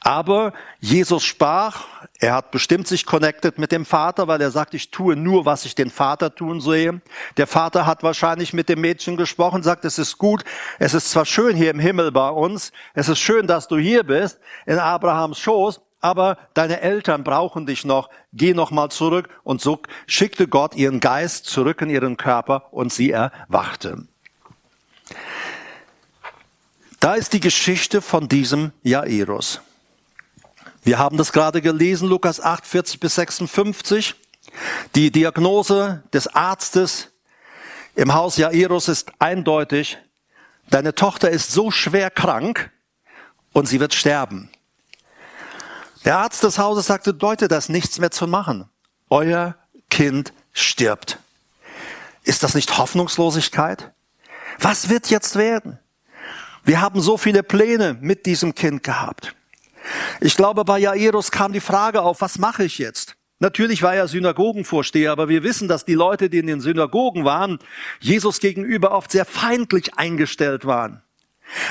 Aber 0.00 0.52
Jesus 0.80 1.24
sprach, 1.24 1.86
er 2.20 2.34
hat 2.34 2.50
bestimmt 2.50 2.86
sich 2.88 3.06
connected 3.06 3.58
mit 3.58 3.72
dem 3.72 3.86
Vater, 3.86 4.28
weil 4.28 4.42
er 4.42 4.50
sagt, 4.50 4.74
ich 4.74 4.90
tue 4.90 5.16
nur, 5.16 5.46
was 5.46 5.64
ich 5.64 5.74
den 5.74 5.90
Vater 5.90 6.34
tun 6.34 6.60
sehe. 6.60 7.00
Der 7.38 7.46
Vater 7.46 7.86
hat 7.86 8.02
wahrscheinlich 8.02 8.52
mit 8.52 8.68
dem 8.68 8.82
Mädchen 8.82 9.16
gesprochen, 9.16 9.62
sagt, 9.62 9.86
es 9.86 9.98
ist 9.98 10.18
gut, 10.18 10.44
es 10.78 10.92
ist 10.92 11.10
zwar 11.10 11.24
schön 11.24 11.56
hier 11.56 11.70
im 11.70 11.80
Himmel 11.80 12.12
bei 12.12 12.28
uns, 12.28 12.70
es 12.92 13.08
ist 13.08 13.18
schön, 13.18 13.46
dass 13.46 13.66
du 13.66 13.78
hier 13.78 14.02
bist, 14.02 14.40
in 14.66 14.78
Abrahams 14.78 15.38
Schoß, 15.38 15.80
aber 16.00 16.38
deine 16.54 16.80
Eltern 16.80 17.24
brauchen 17.24 17.66
dich 17.66 17.84
noch, 17.84 18.08
geh 18.32 18.54
noch 18.54 18.70
mal 18.70 18.90
zurück. 18.90 19.28
Und 19.42 19.60
so 19.60 19.80
schickte 20.06 20.48
Gott 20.48 20.74
ihren 20.74 21.00
Geist 21.00 21.46
zurück 21.46 21.80
in 21.82 21.90
ihren 21.90 22.16
Körper 22.16 22.72
und 22.72 22.92
sie 22.92 23.10
erwachte. 23.10 24.06
Da 27.00 27.14
ist 27.14 27.32
die 27.32 27.40
Geschichte 27.40 28.02
von 28.02 28.28
diesem 28.28 28.72
Jairus. 28.82 29.60
Wir 30.82 30.98
haben 30.98 31.16
das 31.16 31.32
gerade 31.32 31.60
gelesen, 31.60 32.08
Lukas 32.08 32.40
8, 32.40 32.66
40 32.66 33.00
bis 33.00 33.14
56. 33.16 34.14
Die 34.94 35.10
Diagnose 35.10 36.02
des 36.12 36.28
Arztes 36.28 37.08
im 37.94 38.14
Haus 38.14 38.36
Jairus 38.36 38.88
ist 38.88 39.12
eindeutig. 39.18 39.98
Deine 40.70 40.94
Tochter 40.94 41.30
ist 41.30 41.50
so 41.50 41.70
schwer 41.70 42.10
krank 42.10 42.70
und 43.52 43.68
sie 43.68 43.80
wird 43.80 43.94
sterben. 43.94 44.50
Der 46.08 46.20
Arzt 46.20 46.42
des 46.42 46.58
Hauses 46.58 46.86
sagte, 46.86 47.14
Leute, 47.20 47.48
da 47.48 47.58
ist 47.58 47.68
nichts 47.68 47.98
mehr 47.98 48.10
zu 48.10 48.26
machen. 48.26 48.64
Euer 49.10 49.56
Kind 49.90 50.32
stirbt. 50.54 51.18
Ist 52.24 52.42
das 52.42 52.54
nicht 52.54 52.78
Hoffnungslosigkeit? 52.78 53.92
Was 54.58 54.88
wird 54.88 55.10
jetzt 55.10 55.36
werden? 55.36 55.78
Wir 56.64 56.80
haben 56.80 57.02
so 57.02 57.18
viele 57.18 57.42
Pläne 57.42 57.98
mit 58.00 58.24
diesem 58.24 58.54
Kind 58.54 58.84
gehabt. 58.84 59.34
Ich 60.22 60.34
glaube, 60.34 60.64
bei 60.64 60.78
Jairus 60.78 61.30
kam 61.30 61.52
die 61.52 61.60
Frage 61.60 62.00
auf, 62.00 62.22
was 62.22 62.38
mache 62.38 62.64
ich 62.64 62.78
jetzt? 62.78 63.16
Natürlich 63.38 63.82
war 63.82 63.94
er 63.94 64.08
Synagogenvorsteher, 64.08 65.12
aber 65.12 65.28
wir 65.28 65.42
wissen, 65.42 65.68
dass 65.68 65.84
die 65.84 65.92
Leute, 65.92 66.30
die 66.30 66.38
in 66.38 66.46
den 66.46 66.62
Synagogen 66.62 67.26
waren, 67.26 67.58
Jesus 68.00 68.40
gegenüber 68.40 68.92
oft 68.92 69.12
sehr 69.12 69.26
feindlich 69.26 69.98
eingestellt 69.98 70.64
waren. 70.64 71.02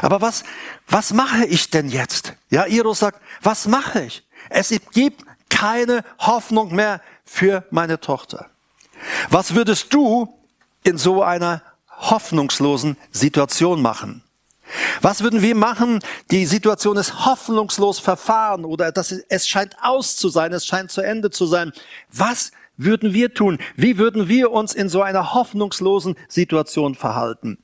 Aber 0.04 0.22
was, 0.22 0.44
was 0.88 1.12
mache 1.12 1.46
ich 1.46 1.72
denn 1.72 1.90
jetzt? 1.90 2.34
Jairus 2.52 3.00
sagt, 3.00 3.20
was 3.42 3.68
mache 3.68 4.06
ich? 4.06 4.27
Es 4.50 4.74
gibt 4.92 5.24
keine 5.50 6.04
Hoffnung 6.20 6.74
mehr 6.76 7.02
für 7.24 7.66
meine 7.72 8.00
Tochter. 8.00 8.48
Was 9.30 9.56
würdest 9.56 9.94
du 9.94 10.34
in 10.84 10.98
so 10.98 11.24
einer 11.24 11.62
hoffnungslosen 11.90 12.98
Situation 13.12 13.82
machen? 13.82 14.24
Was 15.02 15.22
würden 15.22 15.42
wir 15.42 15.56
machen? 15.56 16.00
Die 16.32 16.46
Situation 16.46 16.98
ist 16.98 17.26
hoffnungslos 17.26 18.00
verfahren 18.00 18.66
oder 18.66 18.92
das, 18.92 19.12
es 19.12 19.48
scheint 19.48 19.76
aus 19.82 20.16
zu 20.16 20.30
sein, 20.30 20.52
es 20.54 20.66
scheint 20.66 20.92
zu 20.92 21.02
Ende 21.02 21.30
zu 21.30 21.46
sein. 21.46 21.72
Was 22.12 22.52
würden 22.76 23.14
wir 23.14 23.34
tun? 23.34 23.60
Wie 23.76 23.98
würden 23.98 24.28
wir 24.28 24.52
uns 24.52 24.74
in 24.74 24.90
so 24.90 25.02
einer 25.02 25.34
hoffnungslosen 25.34 26.16
Situation 26.28 26.96
verhalten? 26.96 27.58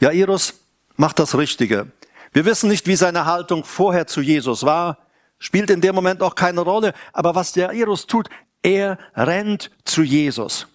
Jairus 0.00 0.54
macht 0.96 1.18
das 1.18 1.36
Richtige. 1.36 1.90
Wir 2.32 2.44
wissen 2.44 2.68
nicht, 2.68 2.86
wie 2.86 2.96
seine 2.96 3.24
Haltung 3.24 3.64
vorher 3.64 4.06
zu 4.06 4.20
Jesus 4.20 4.64
war, 4.64 4.98
spielt 5.38 5.70
in 5.70 5.80
dem 5.80 5.94
Moment 5.94 6.22
auch 6.22 6.34
keine 6.34 6.60
Rolle, 6.60 6.92
aber 7.12 7.34
was 7.34 7.54
Jairus 7.54 8.06
tut, 8.06 8.28
er 8.62 8.98
rennt 9.14 9.70
zu 9.84 10.02
Jesus. 10.02 10.66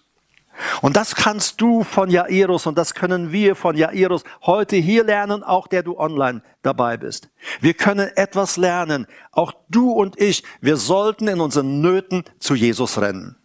Und 0.82 0.96
das 0.96 1.16
kannst 1.16 1.60
du 1.60 1.82
von 1.82 2.10
Jairus 2.10 2.66
und 2.66 2.78
das 2.78 2.94
können 2.94 3.32
wir 3.32 3.56
von 3.56 3.76
Jairus 3.76 4.22
heute 4.42 4.76
hier 4.76 5.04
lernen, 5.04 5.42
auch 5.42 5.66
der 5.66 5.82
du 5.82 5.98
online 5.98 6.42
dabei 6.62 6.96
bist. 6.96 7.28
Wir 7.60 7.74
können 7.74 8.08
etwas 8.16 8.56
lernen. 8.56 9.06
Auch 9.32 9.52
du 9.68 9.90
und 9.90 10.20
ich, 10.20 10.44
wir 10.60 10.76
sollten 10.76 11.26
in 11.26 11.40
unseren 11.40 11.80
Nöten 11.80 12.24
zu 12.38 12.54
Jesus 12.54 13.00
rennen. 13.00 13.36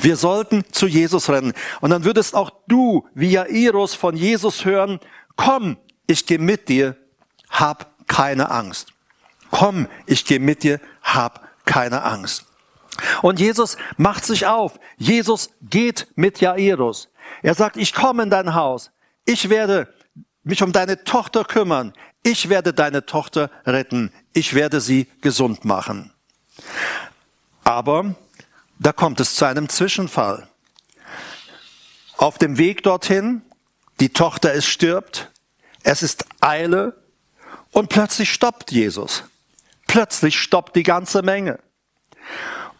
Wir 0.00 0.16
sollten 0.16 0.64
zu 0.72 0.86
Jesus 0.86 1.28
rennen. 1.30 1.52
Und 1.80 1.90
dann 1.90 2.04
würdest 2.04 2.34
auch 2.34 2.50
du, 2.66 3.06
wie 3.14 3.30
Jairus, 3.30 3.94
von 3.94 4.16
Jesus 4.16 4.64
hören, 4.64 5.00
komm, 5.36 5.78
ich 6.06 6.26
gehe 6.26 6.38
mit 6.38 6.68
dir, 6.68 6.96
hab 7.50 7.94
keine 8.06 8.50
Angst. 8.50 8.92
Komm, 9.58 9.88
ich 10.04 10.26
gehe 10.26 10.38
mit 10.38 10.64
dir, 10.64 10.80
hab 11.02 11.48
keine 11.64 12.02
Angst. 12.02 12.44
Und 13.22 13.40
Jesus 13.40 13.78
macht 13.96 14.26
sich 14.26 14.46
auf. 14.46 14.78
Jesus 14.98 15.48
geht 15.62 16.08
mit 16.14 16.42
Jairus. 16.42 17.08
Er 17.42 17.54
sagt, 17.54 17.78
ich 17.78 17.94
komme 17.94 18.24
in 18.24 18.28
dein 18.28 18.52
Haus. 18.52 18.90
Ich 19.24 19.48
werde 19.48 19.90
mich 20.42 20.62
um 20.62 20.72
deine 20.72 21.04
Tochter 21.04 21.42
kümmern. 21.44 21.94
Ich 22.22 22.50
werde 22.50 22.74
deine 22.74 23.06
Tochter 23.06 23.50
retten. 23.64 24.12
Ich 24.34 24.52
werde 24.52 24.82
sie 24.82 25.06
gesund 25.22 25.64
machen. 25.64 26.12
Aber 27.64 28.14
da 28.78 28.92
kommt 28.92 29.20
es 29.20 29.36
zu 29.36 29.46
einem 29.46 29.70
Zwischenfall. 29.70 30.48
Auf 32.18 32.36
dem 32.36 32.58
Weg 32.58 32.82
dorthin, 32.82 33.40
die 34.00 34.10
Tochter 34.10 34.52
ist 34.52 34.66
stirbt, 34.66 35.30
es 35.82 36.02
ist 36.02 36.26
Eile 36.40 37.02
und 37.72 37.88
plötzlich 37.88 38.30
stoppt 38.30 38.70
Jesus. 38.70 39.24
Plötzlich 39.96 40.38
stoppt 40.38 40.76
die 40.76 40.82
ganze 40.82 41.22
Menge. 41.22 41.58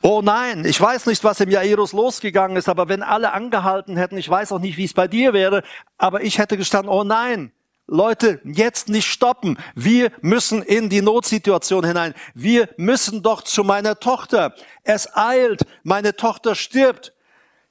Oh 0.03 0.21
nein, 0.23 0.67
ich 0.67 0.79
weiß 0.79 1.07
nicht, 1.07 1.25
was 1.25 1.41
im 1.41 1.49
Jairus 1.49 1.95
losgegangen 1.95 2.59
ist, 2.59 2.69
aber 2.69 2.91
wenn 2.91 3.03
alle 3.03 3.33
angehalten 3.33 3.97
hätten, 3.97 4.19
ich 4.19 4.29
weiß 4.29 4.53
auch 4.53 4.59
nicht, 4.59 4.77
wie 4.77 4.85
es 4.85 4.93
bei 4.93 5.09
dir 5.09 5.33
wäre, 5.33 5.63
aber 5.97 6.25
ich 6.25 6.37
hätte 6.37 6.59
gestanden, 6.59 6.93
oh 6.93 7.05
nein, 7.05 7.53
Leute, 7.87 8.43
jetzt 8.45 8.91
nicht 8.91 9.07
stoppen. 9.11 9.57
Wir 9.75 10.13
müssen 10.21 10.63
in 10.63 10.91
die 10.91 11.01
Notsituation 11.01 11.87
hinein. 11.87 12.13
Wir 12.35 12.69
müssen 12.77 13.23
doch 13.23 13.41
zu 13.41 13.65
meiner 13.65 13.99
Tochter. 13.99 14.55
Es 14.83 15.17
eilt, 15.17 15.63
meine 15.85 16.17
Tochter 16.17 16.55
stirbt. 16.55 17.15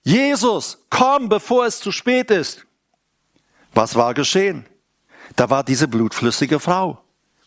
Jesus, 0.02 0.88
komm, 0.90 1.30
bevor 1.30 1.68
es 1.68 1.82
zu 1.82 1.92
spät 1.92 2.32
ist. 2.32 2.66
Was 3.76 3.94
war 3.94 4.16
geschehen? 4.16 4.66
Da 5.36 5.52
war 5.52 5.64
diese 5.64 5.88
blutflüssige 5.88 6.60
Frau, 6.60 6.98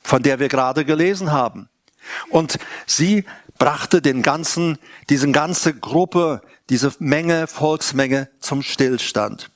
von 0.05 0.23
der 0.23 0.39
wir 0.39 0.49
gerade 0.49 0.85
gelesen 0.85 1.33
haben. 1.33 1.69
Und 2.31 2.59
sie 2.87 3.25
brachte 3.59 4.01
den 4.03 4.23
ganzen, 4.23 4.79
diese 5.11 5.31
ganze 5.31 5.75
Gruppe, 5.75 6.43
diese 6.71 6.93
Menge, 6.99 7.47
Volksmenge 7.47 8.29
zum 8.41 8.63
Stillstand. 8.63 9.51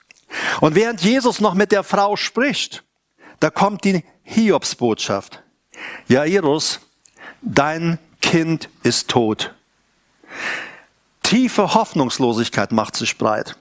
Und 0.61 0.75
während 0.75 1.01
Jesus 1.03 1.41
noch 1.41 1.55
mit 1.55 1.73
der 1.73 1.85
Frau 1.85 2.17
spricht, 2.17 2.85
da 3.41 3.51
kommt 3.51 3.85
die 3.85 4.05
Hiobsbotschaft. 4.23 5.43
Jairus, 6.09 6.81
dein 7.43 7.99
Kind 8.21 8.69
ist 8.83 9.09
tot. 9.09 9.55
Tiefe 11.23 11.75
Hoffnungslosigkeit 11.75 12.73
macht 12.73 12.97
sich 12.97 13.19
breit. 13.19 13.57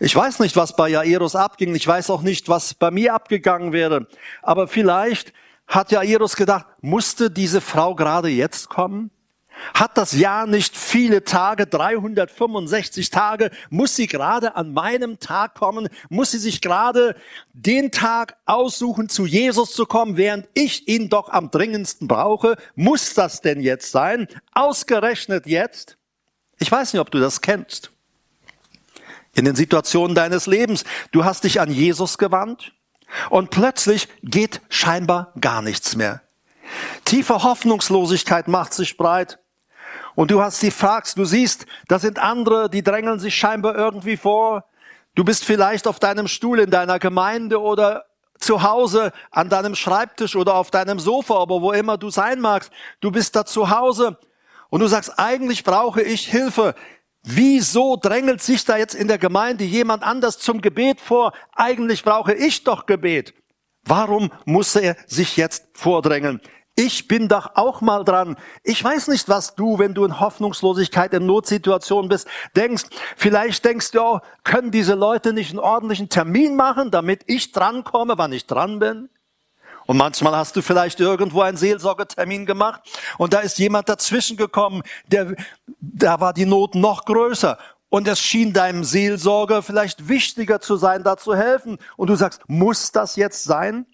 Ich 0.00 0.14
weiß 0.14 0.38
nicht, 0.40 0.56
was 0.56 0.76
bei 0.76 0.88
Jairus 0.88 1.34
abging. 1.34 1.74
Ich 1.74 1.86
weiß 1.86 2.10
auch 2.10 2.22
nicht, 2.22 2.48
was 2.48 2.74
bei 2.74 2.90
mir 2.90 3.14
abgegangen 3.14 3.72
wäre. 3.72 4.06
Aber 4.42 4.68
vielleicht 4.68 5.32
hat 5.68 5.92
Jairus 5.92 6.34
gedacht, 6.34 6.66
musste 6.80 7.30
diese 7.30 7.60
Frau 7.60 7.94
gerade 7.94 8.28
jetzt 8.28 8.68
kommen? 8.68 9.10
Hat 9.74 9.98
das 9.98 10.12
Jahr 10.12 10.46
nicht 10.46 10.76
viele 10.76 11.24
Tage, 11.24 11.66
365 11.66 13.10
Tage? 13.10 13.50
Muss 13.70 13.96
sie 13.96 14.06
gerade 14.06 14.56
an 14.56 14.72
meinem 14.72 15.18
Tag 15.18 15.54
kommen? 15.54 15.88
Muss 16.08 16.30
sie 16.30 16.38
sich 16.38 16.60
gerade 16.60 17.16
den 17.52 17.90
Tag 17.90 18.36
aussuchen, 18.46 19.08
zu 19.08 19.26
Jesus 19.26 19.72
zu 19.72 19.84
kommen, 19.84 20.16
während 20.16 20.48
ich 20.54 20.88
ihn 20.88 21.08
doch 21.08 21.28
am 21.28 21.50
dringendsten 21.50 22.08
brauche? 22.08 22.56
Muss 22.76 23.14
das 23.14 23.40
denn 23.40 23.60
jetzt 23.60 23.90
sein? 23.90 24.28
Ausgerechnet 24.52 25.46
jetzt? 25.46 25.98
Ich 26.58 26.70
weiß 26.70 26.92
nicht, 26.92 27.00
ob 27.00 27.10
du 27.10 27.18
das 27.18 27.40
kennst. 27.40 27.90
In 29.34 29.44
den 29.44 29.54
Situationen 29.54 30.14
deines 30.14 30.46
Lebens, 30.46 30.84
du 31.12 31.24
hast 31.24 31.44
dich 31.44 31.60
an 31.60 31.70
Jesus 31.70 32.18
gewandt, 32.18 32.72
und 33.30 33.50
plötzlich 33.50 34.08
geht 34.22 34.60
scheinbar 34.68 35.32
gar 35.40 35.62
nichts 35.62 35.96
mehr. 35.96 36.22
Tiefe 37.04 37.42
Hoffnungslosigkeit 37.42 38.48
macht 38.48 38.74
sich 38.74 38.96
breit. 38.96 39.38
Und 40.14 40.30
du 40.30 40.42
hast 40.42 40.60
sie 40.60 40.70
fragst, 40.70 41.16
du 41.16 41.24
siehst, 41.24 41.66
da 41.86 41.98
sind 41.98 42.18
andere, 42.18 42.68
die 42.68 42.82
drängeln 42.82 43.20
sich 43.20 43.36
scheinbar 43.36 43.76
irgendwie 43.76 44.16
vor. 44.16 44.64
Du 45.14 45.24
bist 45.24 45.44
vielleicht 45.44 45.86
auf 45.86 46.00
deinem 46.00 46.28
Stuhl 46.28 46.58
in 46.58 46.70
deiner 46.70 46.98
Gemeinde 46.98 47.60
oder 47.60 48.04
zu 48.38 48.62
Hause 48.62 49.12
an 49.30 49.48
deinem 49.48 49.74
Schreibtisch 49.74 50.36
oder 50.36 50.54
auf 50.54 50.70
deinem 50.70 50.98
Sofa, 50.98 51.40
aber 51.40 51.60
wo 51.60 51.72
immer 51.72 51.98
du 51.98 52.10
sein 52.10 52.40
magst. 52.40 52.72
Du 53.00 53.10
bist 53.10 53.34
da 53.34 53.44
zu 53.44 53.70
Hause 53.70 54.18
und 54.70 54.80
du 54.80 54.86
sagst, 54.86 55.18
eigentlich 55.18 55.64
brauche 55.64 56.02
ich 56.02 56.28
Hilfe. 56.28 56.74
Wieso 57.30 57.96
drängelt 57.96 58.40
sich 58.40 58.64
da 58.64 58.78
jetzt 58.78 58.94
in 58.94 59.06
der 59.06 59.18
Gemeinde 59.18 59.62
jemand 59.62 60.02
anders 60.02 60.38
zum 60.38 60.62
Gebet 60.62 60.98
vor? 60.98 61.34
Eigentlich 61.54 62.02
brauche 62.02 62.32
ich 62.32 62.64
doch 62.64 62.86
Gebet. 62.86 63.34
Warum 63.84 64.32
muss 64.46 64.74
er 64.76 64.96
sich 65.06 65.36
jetzt 65.36 65.66
vordrängeln? 65.74 66.40
Ich 66.74 67.06
bin 67.06 67.28
doch 67.28 67.50
auch 67.54 67.82
mal 67.82 68.02
dran. 68.02 68.38
Ich 68.62 68.82
weiß 68.82 69.08
nicht, 69.08 69.28
was 69.28 69.54
du, 69.54 69.78
wenn 69.78 69.92
du 69.92 70.06
in 70.06 70.20
Hoffnungslosigkeit, 70.20 71.12
in 71.12 71.26
Notsituationen 71.26 72.08
bist, 72.08 72.26
denkst. 72.56 72.84
Vielleicht 73.14 73.62
denkst 73.62 73.90
du, 73.90 74.00
oh, 74.00 74.20
können 74.42 74.70
diese 74.70 74.94
Leute 74.94 75.34
nicht 75.34 75.50
einen 75.50 75.58
ordentlichen 75.58 76.08
Termin 76.08 76.56
machen, 76.56 76.90
damit 76.90 77.24
ich 77.26 77.52
drankomme, 77.52 78.16
wann 78.16 78.32
ich 78.32 78.46
dran 78.46 78.78
bin? 78.78 79.10
Und 79.88 79.96
manchmal 79.96 80.36
hast 80.36 80.54
du 80.54 80.60
vielleicht 80.60 81.00
irgendwo 81.00 81.40
einen 81.40 81.56
Seelsorgetermin 81.56 82.44
gemacht 82.44 82.82
und 83.16 83.32
da 83.32 83.40
ist 83.40 83.58
jemand 83.58 83.88
dazwischen 83.88 84.36
gekommen, 84.36 84.82
der, 85.06 85.34
da 85.80 86.20
war 86.20 86.34
die 86.34 86.44
Not 86.44 86.74
noch 86.74 87.06
größer. 87.06 87.56
Und 87.88 88.06
es 88.06 88.20
schien 88.20 88.52
deinem 88.52 88.84
Seelsorger 88.84 89.62
vielleicht 89.62 90.06
wichtiger 90.06 90.60
zu 90.60 90.76
sein, 90.76 91.04
da 91.04 91.16
zu 91.16 91.34
helfen. 91.34 91.78
Und 91.96 92.08
du 92.08 92.16
sagst, 92.16 92.42
muss 92.48 92.92
das 92.92 93.16
jetzt 93.16 93.44
sein? 93.44 93.86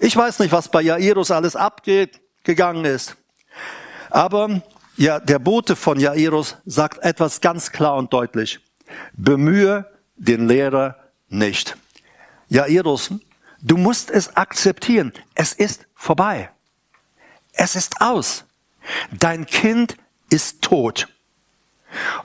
Ich 0.00 0.16
weiß 0.16 0.40
nicht, 0.40 0.50
was 0.50 0.68
bei 0.68 0.82
Jairus 0.82 1.30
alles 1.30 1.54
abgegangen 1.54 2.84
ist. 2.84 3.16
Aber 4.10 4.60
ja, 4.96 5.20
der 5.20 5.38
Bote 5.38 5.76
von 5.76 6.00
Jairus 6.00 6.56
sagt 6.66 6.98
etwas 7.04 7.40
ganz 7.40 7.70
klar 7.70 7.94
und 7.94 8.12
deutlich. 8.12 8.58
Bemühe 9.12 9.88
den 10.16 10.48
Lehrer 10.48 10.96
nicht. 11.28 11.76
Jairus, 12.48 13.12
du 13.64 13.76
musst 13.76 14.10
es 14.12 14.36
akzeptieren. 14.36 15.12
Es 15.34 15.52
ist 15.52 15.88
vorbei. 15.96 16.50
Es 17.52 17.74
ist 17.74 18.00
aus. 18.00 18.44
Dein 19.10 19.46
Kind 19.46 19.96
ist 20.30 20.62
tot. 20.62 21.08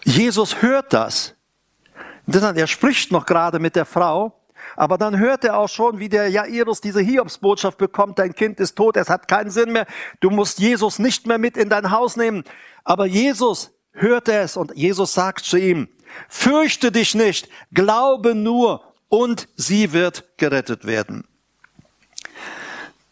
Jesus 0.03 0.61
hört 0.61 0.93
das. 0.93 1.33
Er 2.27 2.67
spricht 2.67 3.11
noch 3.11 3.25
gerade 3.25 3.57
mit 3.57 3.75
der 3.75 3.85
Frau 3.85 4.39
aber 4.75 4.97
dann 4.97 5.19
hört 5.19 5.43
er 5.43 5.57
auch 5.57 5.67
schon, 5.67 5.99
wie 5.99 6.09
der 6.09 6.29
Jairus 6.29 6.81
diese 6.81 7.01
Hiobsbotschaft 7.01 7.77
bekommt, 7.77 8.19
dein 8.19 8.33
Kind 8.33 8.59
ist 8.59 8.75
tot, 8.75 8.97
es 8.97 9.09
hat 9.09 9.27
keinen 9.27 9.49
Sinn 9.49 9.73
mehr, 9.73 9.85
du 10.19 10.29
musst 10.29 10.59
Jesus 10.59 10.99
nicht 10.99 11.27
mehr 11.27 11.37
mit 11.37 11.57
in 11.57 11.69
dein 11.69 11.91
Haus 11.91 12.15
nehmen. 12.15 12.43
Aber 12.83 13.05
Jesus 13.05 13.71
hört 13.91 14.29
es 14.29 14.57
und 14.57 14.75
Jesus 14.75 15.13
sagt 15.13 15.43
zu 15.43 15.57
ihm, 15.57 15.89
fürchte 16.27 16.91
dich 16.91 17.15
nicht, 17.15 17.49
glaube 17.73 18.35
nur 18.35 18.88
und 19.09 19.47
sie 19.55 19.91
wird 19.91 20.37
gerettet 20.37 20.85
werden. 20.85 21.27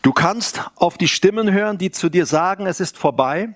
Du 0.02 0.14
kannst 0.14 0.62
auf 0.76 0.98
die 0.98 1.08
Stimmen 1.08 1.52
hören, 1.52 1.78
die 1.78 1.92
zu 1.92 2.10
dir 2.10 2.26
sagen, 2.26 2.66
es 2.66 2.80
ist 2.80 2.98
vorbei. 2.98 3.56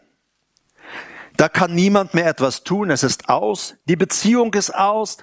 Da 1.37 1.47
kann 1.47 1.73
niemand 1.73 2.13
mehr 2.13 2.27
etwas 2.27 2.63
tun, 2.63 2.91
es 2.91 3.03
ist 3.03 3.29
aus. 3.29 3.75
Die 3.85 3.95
Beziehung 3.95 4.53
ist 4.53 4.75
aus. 4.75 5.17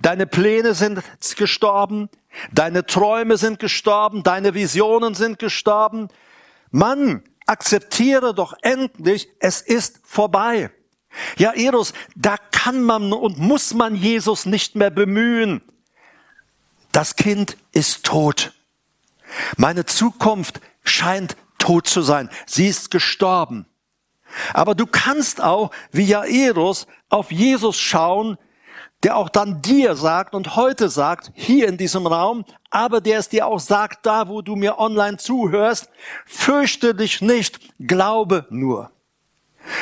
Deine 0.00 0.26
Pläne 0.26 0.74
sind 0.74 1.02
gestorben. 1.36 2.08
Deine 2.52 2.86
Träume 2.86 3.36
sind 3.36 3.58
gestorben, 3.58 4.22
deine 4.22 4.54
Visionen 4.54 5.14
sind 5.14 5.38
gestorben. 5.38 6.08
Mann, 6.70 7.22
akzeptiere 7.46 8.34
doch 8.34 8.54
endlich, 8.62 9.28
es 9.40 9.60
ist 9.60 10.00
vorbei. 10.04 10.70
Ja, 11.36 11.52
Eros, 11.52 11.94
da 12.14 12.36
kann 12.36 12.82
man 12.82 13.12
und 13.12 13.38
muss 13.38 13.74
man 13.74 13.94
Jesus 13.94 14.46
nicht 14.46 14.74
mehr 14.76 14.90
bemühen. 14.90 15.62
Das 16.98 17.14
Kind 17.14 17.56
ist 17.70 18.04
tot. 18.04 18.52
Meine 19.56 19.86
Zukunft 19.86 20.60
scheint 20.82 21.36
tot 21.56 21.86
zu 21.86 22.02
sein. 22.02 22.28
Sie 22.44 22.66
ist 22.66 22.90
gestorben. 22.90 23.66
Aber 24.52 24.74
du 24.74 24.84
kannst 24.84 25.40
auch, 25.40 25.70
wie 25.92 26.06
Jairus, 26.06 26.88
auf 27.08 27.30
Jesus 27.30 27.78
schauen, 27.78 28.36
der 29.04 29.16
auch 29.16 29.28
dann 29.28 29.62
dir 29.62 29.94
sagt 29.94 30.34
und 30.34 30.56
heute 30.56 30.88
sagt, 30.88 31.30
hier 31.34 31.68
in 31.68 31.76
diesem 31.76 32.04
Raum, 32.04 32.44
aber 32.68 33.00
der 33.00 33.20
es 33.20 33.28
dir 33.28 33.46
auch 33.46 33.60
sagt, 33.60 34.04
da 34.04 34.26
wo 34.26 34.42
du 34.42 34.56
mir 34.56 34.80
online 34.80 35.18
zuhörst, 35.18 35.90
fürchte 36.26 36.96
dich 36.96 37.20
nicht, 37.20 37.60
glaube 37.78 38.44
nur. 38.50 38.90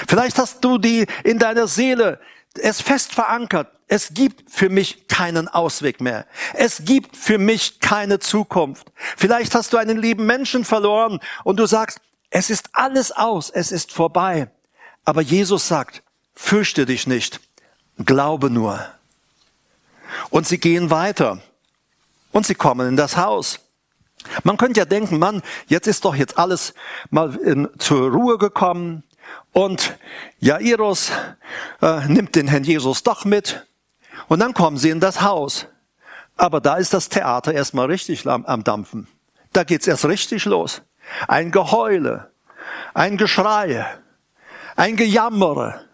Vielleicht 0.07 0.39
hast 0.39 0.63
du 0.63 0.77
die 0.77 1.07
in 1.25 1.39
deiner 1.39 1.67
Seele 1.67 2.21
es 2.59 2.81
fest 2.81 3.13
verankert. 3.13 3.69
Es 3.89 4.15
gibt 4.15 4.51
für 4.51 4.69
mich 4.69 5.07
keinen 5.09 5.49
Ausweg 5.49 6.01
mehr. 6.01 6.27
Es 6.55 6.85
gibt 6.85 7.17
für 7.17 7.39
mich 7.39 7.81
keine 7.81 8.19
Zukunft. 8.19 8.91
Vielleicht 9.17 9.55
hast 9.55 9.73
du 9.73 9.77
einen 9.77 9.99
lieben 9.99 10.27
Menschen 10.27 10.65
verloren 10.65 11.21
und 11.45 11.59
du 11.59 11.67
sagst, 11.67 12.01
es 12.31 12.51
ist 12.51 12.71
alles 12.73 13.13
aus, 13.13 13.51
es 13.51 13.71
ist 13.71 13.93
vorbei. 13.93 14.51
Aber 15.05 15.23
Jesus 15.23 15.69
sagt, 15.69 16.03
fürchte 16.35 16.85
dich 16.85 17.07
nicht, 17.07 17.41
glaube 18.05 18.51
nur. 18.51 18.85
Und 20.31 20.47
sie 20.47 20.59
gehen 20.59 20.91
weiter. 20.91 21.41
Und 22.33 22.47
sie 22.47 22.55
kommen 22.55 22.89
in 22.89 22.97
das 22.97 23.17
Haus. 23.17 23.61
Man 24.43 24.57
könnte 24.57 24.81
ja 24.81 24.85
denken, 24.85 25.19
Mann, 25.19 25.43
jetzt 25.69 25.87
ist 25.87 26.05
doch 26.05 26.15
jetzt 26.15 26.39
alles 26.39 26.75
mal 27.11 27.35
in, 27.37 27.69
zur 27.79 28.11
Ruhe 28.11 28.39
gekommen. 28.39 29.05
Und 29.53 29.99
Jairus 30.39 31.11
äh, 31.81 32.07
nimmt 32.09 32.35
den 32.35 32.49
Herrn 32.49 32.65
Jesus 32.65 33.03
doch 33.03 33.25
mit. 33.25 33.67
Und 34.29 34.41
dann 34.41 34.55
kommen 34.55 34.77
sie 34.77 34.91
in 34.91 35.01
das 35.01 35.23
Haus. 35.23 35.67
Aber 36.37 36.61
da 36.61 36.77
ist 36.77 36.93
das 36.93 37.09
Theater 37.09 37.55
erstmal 37.55 37.87
richtig 37.87 38.27
am, 38.27 38.45
am 38.45 38.65
Dampfen. 38.65 39.09
Da 39.53 39.65
geht's 39.65 39.87
erst 39.87 40.05
richtig 40.05 40.45
los. 40.45 40.83
Ein 41.29 41.51
Geheule, 41.51 42.31
ein 42.93 43.17
Geschrei, 43.17 43.87
ein 44.77 44.97
Gejammere. 44.97 45.87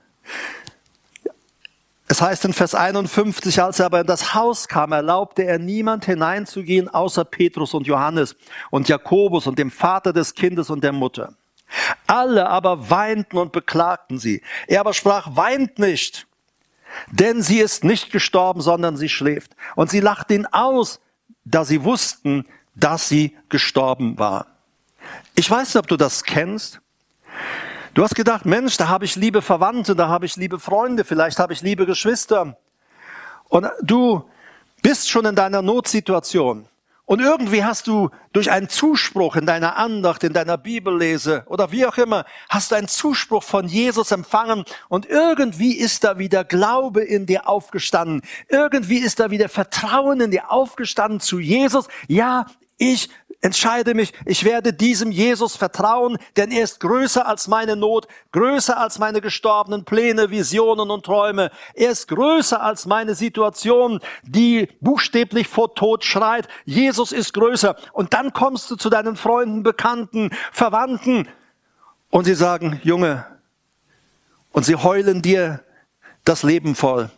Es 2.09 2.21
heißt 2.21 2.45
in 2.45 2.53
Vers 2.53 2.75
51, 2.75 3.63
als 3.63 3.79
er 3.79 3.87
aber 3.87 4.01
in 4.01 4.07
das 4.07 4.35
Haus 4.35 4.69
kam, 4.69 4.93
erlaubte 4.93 5.45
er 5.45 5.59
niemand 5.59 6.05
hineinzugehen, 6.05 6.89
außer 6.89 7.25
Petrus 7.25 7.73
und 7.73 7.87
Johannes 7.87 8.37
und 8.71 8.89
Jakobus 8.89 9.47
und 9.47 9.59
dem 9.59 9.71
Vater 9.71 10.13
des 10.13 10.35
Kindes 10.35 10.69
und 10.69 10.85
der 10.85 10.93
Mutter. 10.93 11.35
Alle 12.07 12.49
aber 12.49 12.91
weinten 12.91 13.39
und 13.39 13.53
beklagten 13.53 14.19
sie. 14.19 14.43
Er 14.67 14.81
aber 14.81 14.95
sprach, 14.95 15.37
weint 15.37 15.79
nicht, 15.79 16.27
denn 17.11 17.43
sie 17.43 17.61
ist 17.61 17.85
nicht 17.85 18.13
gestorben, 18.13 18.61
sondern 18.61 18.97
sie 18.97 19.09
schläft. 19.09 19.57
Und 19.77 19.91
sie 19.91 20.01
lachten 20.01 20.33
ihn 20.33 20.47
aus, 20.47 21.01
da 21.45 21.65
sie 21.65 21.85
wussten, 21.85 22.47
dass 22.75 23.09
sie 23.09 23.37
gestorben 23.49 24.19
war. 24.19 24.47
Ich 25.35 25.51
weiß 25.51 25.69
nicht, 25.69 25.77
ob 25.77 25.89
du 25.89 25.97
das 25.97 26.25
kennst. 26.25 26.81
Du 27.95 28.03
hast 28.03 28.15
gedacht, 28.15 28.47
Mensch, 28.47 28.77
da 28.77 28.89
habe 28.89 29.05
ich 29.05 29.17
liebe 29.17 29.43
Verwandte, 29.43 29.95
da 29.95 30.09
habe 30.09 30.25
ich 30.25 30.37
liebe 30.37 30.59
Freunde, 30.59 31.05
vielleicht 31.05 31.39
habe 31.39 31.53
ich 31.53 31.61
liebe 31.61 31.85
Geschwister. 31.85 32.57
Und 33.49 33.69
du 33.83 34.25
bist 34.81 35.11
schon 35.11 35.27
in 35.27 35.35
deiner 35.35 35.61
Notsituation. 35.61 36.67
Und 37.05 37.21
irgendwie 37.21 37.65
hast 37.65 37.89
du 37.89 38.11
durch 38.33 38.51
einen 38.51 38.69
Zuspruch 38.69 39.37
in 39.37 39.45
deiner 39.45 39.77
Andacht, 39.77 40.23
in 40.23 40.33
deiner 40.33 40.57
Bibellese 40.57 41.43
oder 41.47 41.73
wie 41.73 41.85
auch 41.85 41.99
immer, 41.99 42.25
hast 42.49 42.71
du 42.71 42.77
einen 42.77 42.89
Zuspruch 42.89 43.43
von 43.43 43.67
Jesus 43.67 44.13
empfangen 44.13 44.65
und 44.89 45.07
irgendwie 45.07 45.73
ist 45.77 46.05
da 46.05 46.19
wieder 46.19 46.45
Glaube 46.45 47.03
in 47.03 47.27
dir 47.27 47.49
aufgestanden. 47.49 48.23
Irgendwie 48.49 48.99
ist 48.99 49.19
da 49.19 49.31
wieder 49.31 49.49
Vertrauen 49.49 50.21
in 50.21 50.31
dir 50.31 50.53
aufgestanden 50.53 51.21
zu 51.21 51.41
Jesus. 51.41 51.89
Ja, 52.07 52.47
ich 52.79 53.11
entscheide 53.43 53.95
mich, 53.95 54.15
ich 54.25 54.45
werde 54.45 54.73
diesem 54.73 55.11
Jesus 55.11 55.57
vertrauen, 55.57 56.17
denn 56.37 56.51
er 56.51 56.65
ist 56.65 56.81
größer 56.81 57.27
als 57.27 57.49
meine 57.49 57.77
Not, 57.77 58.07
größer 58.31 58.79
als 58.79 58.99
meine 58.99 59.21
gestorbenen 59.21 59.85
Pläne, 59.85 60.31
Visionen 60.31 60.91
und 60.91 61.05
Träume. 61.05 61.51
Er 61.75 61.91
ist 61.91 62.09
größer 62.09 62.63
als 62.63 62.87
meine 62.87 63.15
Situation, 63.15 64.01
die 64.23 64.69
buchstäblich 64.81 65.49
vor 65.49 65.75
Tod 65.75 66.05
schreit. 66.05 66.49
Jesus 66.65 67.13
ist 67.13 67.35
größer. 67.35 67.77
Und 67.93 68.15
dann 68.15 68.33
kommst 68.33 68.71
du 68.71 68.77
zu 68.77 68.89
deinen 68.89 69.17
Freunden, 69.17 69.63
Bekannten, 69.63 70.31
Verwandten 70.53 71.29
und 72.11 72.25
sie 72.25 72.35
sagen, 72.35 72.81
Junge, 72.85 73.27
und 74.53 74.65
sie 74.65 74.77
heulen 74.77 75.21
dir 75.21 75.65
das 76.25 76.43
Leben 76.43 76.75
voll. 76.75 77.11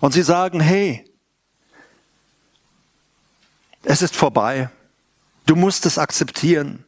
Und 0.00 0.12
sie 0.12 0.22
sagen, 0.22 0.60
hey, 0.60 1.04
es 3.84 4.02
ist 4.02 4.14
vorbei. 4.14 4.68
Du 5.46 5.56
musst 5.56 5.86
es 5.86 5.98
akzeptieren. 5.98 6.84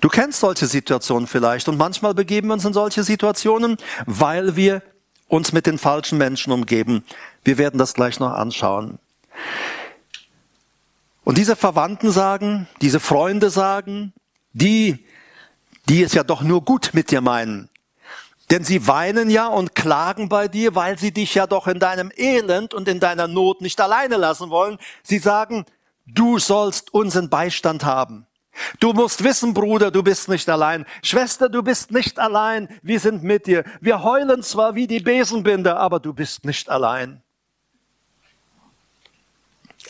Du 0.00 0.08
kennst 0.08 0.40
solche 0.40 0.66
Situationen 0.66 1.26
vielleicht 1.26 1.68
und 1.68 1.76
manchmal 1.76 2.14
begeben 2.14 2.48
wir 2.48 2.54
uns 2.54 2.64
in 2.64 2.72
solche 2.72 3.02
Situationen, 3.02 3.76
weil 4.06 4.54
wir 4.54 4.82
uns 5.26 5.52
mit 5.52 5.66
den 5.66 5.78
falschen 5.78 6.18
Menschen 6.18 6.52
umgeben. 6.52 7.04
Wir 7.44 7.58
werden 7.58 7.78
das 7.78 7.94
gleich 7.94 8.20
noch 8.20 8.32
anschauen. 8.32 8.98
Und 11.24 11.36
diese 11.36 11.56
Verwandten 11.56 12.10
sagen, 12.10 12.68
diese 12.80 13.00
Freunde 13.00 13.50
sagen, 13.50 14.14
die, 14.52 15.04
die 15.88 16.02
es 16.02 16.14
ja 16.14 16.22
doch 16.22 16.42
nur 16.42 16.64
gut 16.64 16.90
mit 16.94 17.10
dir 17.10 17.20
meinen. 17.20 17.68
Denn 18.50 18.64
sie 18.64 18.86
weinen 18.86 19.28
ja 19.28 19.46
und 19.46 19.74
klagen 19.74 20.30
bei 20.30 20.48
dir, 20.48 20.74
weil 20.74 20.98
sie 20.98 21.12
dich 21.12 21.34
ja 21.34 21.46
doch 21.46 21.66
in 21.66 21.80
deinem 21.80 22.10
Elend 22.16 22.72
und 22.72 22.88
in 22.88 22.98
deiner 22.98 23.28
Not 23.28 23.60
nicht 23.60 23.78
alleine 23.80 24.16
lassen 24.16 24.48
wollen. 24.48 24.78
Sie 25.02 25.18
sagen, 25.18 25.66
Du 26.14 26.38
sollst 26.38 26.92
unseren 26.94 27.28
Beistand 27.28 27.84
haben. 27.84 28.26
Du 28.80 28.92
musst 28.92 29.22
wissen, 29.22 29.54
Bruder, 29.54 29.90
du 29.90 30.02
bist 30.02 30.28
nicht 30.28 30.48
allein. 30.48 30.84
Schwester, 31.02 31.48
du 31.48 31.62
bist 31.62 31.92
nicht 31.92 32.18
allein. 32.18 32.68
Wir 32.82 32.98
sind 32.98 33.22
mit 33.22 33.46
dir. 33.46 33.64
Wir 33.80 34.02
heulen 34.02 34.42
zwar 34.42 34.74
wie 34.74 34.86
die 34.86 35.00
Besenbinder, 35.00 35.78
aber 35.78 36.00
du 36.00 36.12
bist 36.12 36.44
nicht 36.44 36.68
allein. 36.68 37.22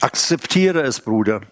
Akzeptiere 0.00 0.82
es, 0.82 1.00
Bruder. 1.00 1.42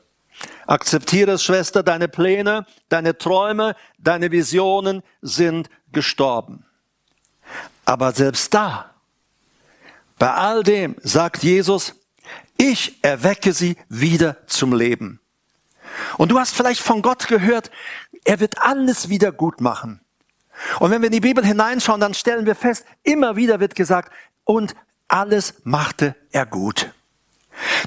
Akzeptiere 0.67 1.33
es, 1.33 1.43
Schwester, 1.43 1.83
deine 1.83 2.09
Pläne, 2.09 2.67
deine 2.89 3.17
Träume, 3.17 3.77
deine 3.99 4.31
Visionen 4.31 5.03
sind 5.23 5.71
gestorben. 5.93 6.67
Aber 7.85 8.13
selbst 8.13 8.53
da, 8.53 8.91
bei 10.19 10.33
all 10.33 10.63
dem, 10.63 10.97
sagt 11.03 11.43
Jesus, 11.43 11.95
ich 12.57 13.03
erwecke 13.03 13.53
sie 13.53 13.77
wieder 13.89 14.47
zum 14.47 14.73
Leben. 14.73 15.21
Und 16.19 16.31
du 16.31 16.39
hast 16.39 16.55
vielleicht 16.55 16.81
von 16.81 17.03
Gott 17.03 17.29
gehört, 17.29 17.71
er 18.25 18.41
wird 18.41 18.59
alles 18.59 19.09
wieder 19.09 19.33
gut 19.33 19.61
machen. 19.61 20.01
Und 20.81 20.91
wenn 20.91 21.03
wir 21.03 21.07
in 21.07 21.13
die 21.13 21.21
Bibel 21.21 21.45
hineinschauen, 21.45 22.01
dann 22.01 22.15
stellen 22.15 22.47
wir 22.47 22.55
fest, 22.55 22.85
immer 23.03 23.37
wieder 23.37 23.61
wird 23.61 23.75
gesagt, 23.75 24.13
und 24.45 24.75
alles 25.09 25.55
machte 25.65 26.17
er 26.31 26.47
gut. 26.47 26.93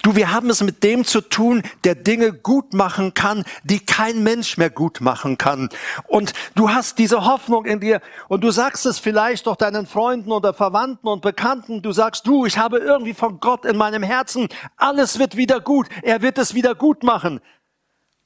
Du, 0.02 0.16
wir 0.16 0.32
haben 0.32 0.50
es 0.50 0.62
mit 0.62 0.84
dem 0.84 1.06
zu 1.06 1.22
tun, 1.22 1.64
der 1.84 1.96
Dinge 1.96 2.34
gut 2.34 2.74
machen 2.74 3.14
kann, 3.14 3.44
die 3.64 3.80
kein 3.80 4.24
Mensch 4.24 4.58
mehr 4.58 4.70
gut 4.70 5.02
machen 5.02 5.38
kann. 5.38 5.70
Und 6.08 6.34
du 6.56 6.70
hast 6.70 6.98
diese 6.98 7.26
Hoffnung 7.26 7.66
in 7.66 7.80
dir 7.80 8.02
und 8.28 8.44
du 8.44 8.52
sagst 8.52 8.86
es 8.86 9.00
vielleicht 9.00 9.48
doch 9.48 9.56
deinen 9.56 9.86
Freunden 9.86 10.32
oder 10.32 10.54
Verwandten 10.54 11.08
und 11.08 11.22
Bekannten. 11.22 11.82
Du 11.82 11.92
sagst, 11.92 12.26
du, 12.26 12.46
ich 12.46 12.58
habe 12.58 12.80
irgendwie 12.80 13.14
von 13.14 13.40
Gott 13.40 13.66
in 13.66 13.78
meinem 13.78 14.04
Herzen, 14.04 14.50
alles 14.78 15.20
wird 15.20 15.38
wieder 15.38 15.60
gut. 15.60 15.88
Er 16.02 16.22
wird 16.22 16.38
es 16.38 16.54
wieder 16.54 16.76
gut 16.76 17.04
machen. 17.04 17.40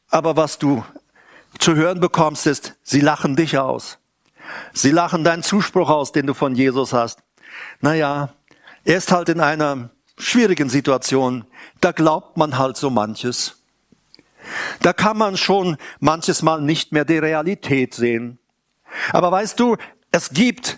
Aber 0.10 0.38
was 0.38 0.60
du 0.60 0.84
zu 1.60 1.76
hören 1.76 2.00
bekommst, 2.00 2.48
ist, 2.48 2.76
sie 2.84 3.02
lachen 3.02 3.36
dich 3.36 3.58
aus. 3.58 4.00
Sie 4.74 4.92
lachen 4.92 5.24
deinen 5.24 5.44
Zuspruch 5.44 5.90
aus, 5.90 6.12
den 6.12 6.28
du 6.28 6.34
von 6.34 6.56
Jesus 6.56 6.94
hast. 6.94 7.20
Naja, 7.82 8.30
er 8.84 8.98
ist 8.98 9.12
halt 9.12 9.30
in 9.30 9.40
einer 9.40 9.90
schwierigen 10.18 10.70
Situation. 10.70 11.46
Da 11.82 11.92
glaubt 11.92 12.38
man 12.38 12.58
halt 12.58 12.78
so 12.78 12.90
manches. 12.90 13.64
Da 14.82 14.94
kann 14.94 15.18
man 15.18 15.38
schon 15.38 15.78
manches 16.00 16.42
Mal 16.42 16.62
nicht 16.62 16.92
mehr 16.92 17.06
die 17.06 17.18
Realität 17.18 17.94
sehen. 17.94 18.40
Aber 19.12 19.32
weißt 19.32 19.60
du, 19.60 19.78
es 20.12 20.32
gibt 20.32 20.78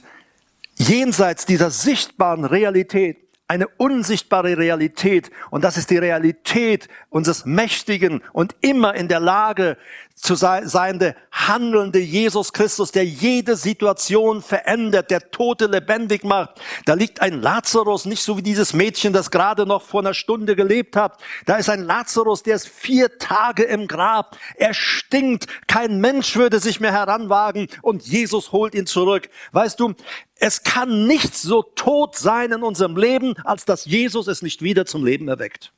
jenseits 0.76 1.45
dieser 1.45 1.71
sichtbaren 1.71 2.45
Realität 2.45 3.17
eine 3.48 3.67
unsichtbare 3.67 4.58
Realität. 4.58 5.30
Und 5.52 5.63
das 5.63 5.78
ist 5.78 5.89
die 5.89 5.98
Realität 5.98 6.88
unseres 7.10 7.45
mächtigen 7.45 8.24
und 8.34 8.56
immer 8.62 8.95
in 8.95 9.08
der 9.08 9.19
Lage 9.19 9.78
zu 10.15 10.36
seiende, 10.36 11.15
handelnde 11.30 11.99
Jesus 11.99 12.54
Christus, 12.54 12.91
der 12.91 13.06
jede 13.06 13.58
Situation 13.58 14.41
verändert, 14.41 15.12
der 15.12 15.30
Tote 15.30 15.67
lebendig 15.67 16.23
macht. 16.23 16.62
Da 16.86 16.93
liegt 16.93 17.21
ein 17.21 17.41
Lazarus, 17.41 18.06
nicht 18.06 18.23
so 18.23 18.38
wie 18.38 18.41
dieses 18.41 18.73
Mädchen, 18.73 19.12
das 19.12 19.30
gerade 19.30 19.65
noch 19.65 19.82
vor 19.82 19.99
einer 19.99 20.13
Stunde 20.13 20.56
gelebt 20.56 20.95
hat. 20.95 21.21
Da 21.45 21.58
ist 21.58 21.69
ein 21.69 21.84
Lazarus, 21.84 22.43
der 22.43 22.56
ist 22.56 22.69
vier 22.69 23.17
Tage 23.17 23.63
im 23.63 23.88
Grab. 23.88 24.38
Er 24.56 24.73
stinkt. 24.73 25.47
Kein 25.67 25.99
Mensch 25.99 26.36
würde 26.38 26.60
sich 26.60 26.80
mehr 26.80 26.93
heranwagen 26.93 27.67
und 27.82 28.04
Jesus 28.08 28.54
holt 28.54 28.73
ihn 28.73 28.88
zurück. 28.88 29.30
Weißt 29.51 29.80
du, 29.80 29.95
es 30.38 30.63
kann 30.63 31.08
nichts 31.08 31.41
so 31.41 31.62
tot 31.62 32.15
sein 32.15 32.54
in 32.54 32.63
unserem 32.63 32.95
Leben, 32.95 33.36
als 33.43 33.65
dass 33.65 33.86
Jesus 33.86 34.28
es 34.28 34.41
nicht 34.41 34.62
wieder 34.62 34.86
zum 34.86 35.06
Leben 35.06 35.28
erweckt. 35.28 35.73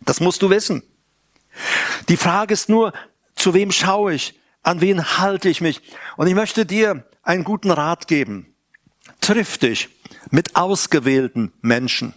Das 0.00 0.20
musst 0.20 0.40
du 0.40 0.48
wissen. 0.50 0.82
Die 2.08 2.16
Frage 2.16 2.54
ist 2.54 2.68
nur, 2.68 2.92
zu 3.44 3.52
wem 3.52 3.72
schaue 3.72 4.14
ich? 4.14 4.40
An 4.62 4.80
wen 4.80 5.18
halte 5.18 5.50
ich 5.50 5.60
mich? 5.60 5.82
Und 6.16 6.28
ich 6.28 6.34
möchte 6.34 6.64
dir 6.64 7.04
einen 7.22 7.44
guten 7.44 7.70
Rat 7.70 8.06
geben. 8.08 8.54
Triff 9.20 9.58
dich 9.58 9.90
mit 10.30 10.56
ausgewählten 10.56 11.52
Menschen. 11.60 12.14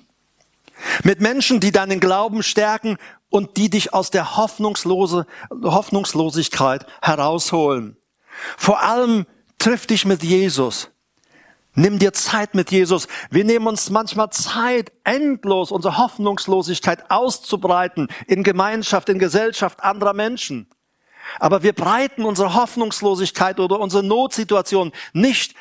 Mit 1.04 1.20
Menschen, 1.20 1.60
die 1.60 1.74
deinen 1.74 2.00
Glauben 2.00 2.44
stärken 2.44 2.98
und 3.30 3.58
die 3.58 3.70
dich 3.70 3.94
aus 3.94 4.10
der 4.10 4.38
Hoffnungslose, 4.38 5.28
Hoffnungslosigkeit 5.50 6.86
herausholen. 7.02 7.98
Vor 8.56 8.82
allem 8.82 9.26
triff 9.60 9.86
dich 9.86 10.06
mit 10.06 10.24
Jesus. 10.24 10.92
Nimm 11.74 12.00
dir 12.00 12.14
Zeit 12.14 12.56
mit 12.56 12.72
Jesus. 12.72 13.10
Wir 13.30 13.44
nehmen 13.44 13.68
uns 13.68 13.90
manchmal 13.90 14.30
Zeit, 14.30 14.94
endlos 15.04 15.74
unsere 15.74 15.98
Hoffnungslosigkeit 15.98 17.12
auszubreiten 17.12 18.08
in 18.28 18.44
Gemeinschaft, 18.44 19.10
in 19.10 19.20
Gesellschaft 19.20 19.84
anderer 19.84 20.14
Menschen. 20.14 20.70
Aber 21.40 21.64
wir 21.64 21.74
breiten 21.74 22.26
unsere 22.26 22.54
Hoffnungslosigkeit 22.54 23.60
oder 23.60 23.80
unsere 23.80 24.04
Notsituation 24.04 24.92
nicht 25.14 25.56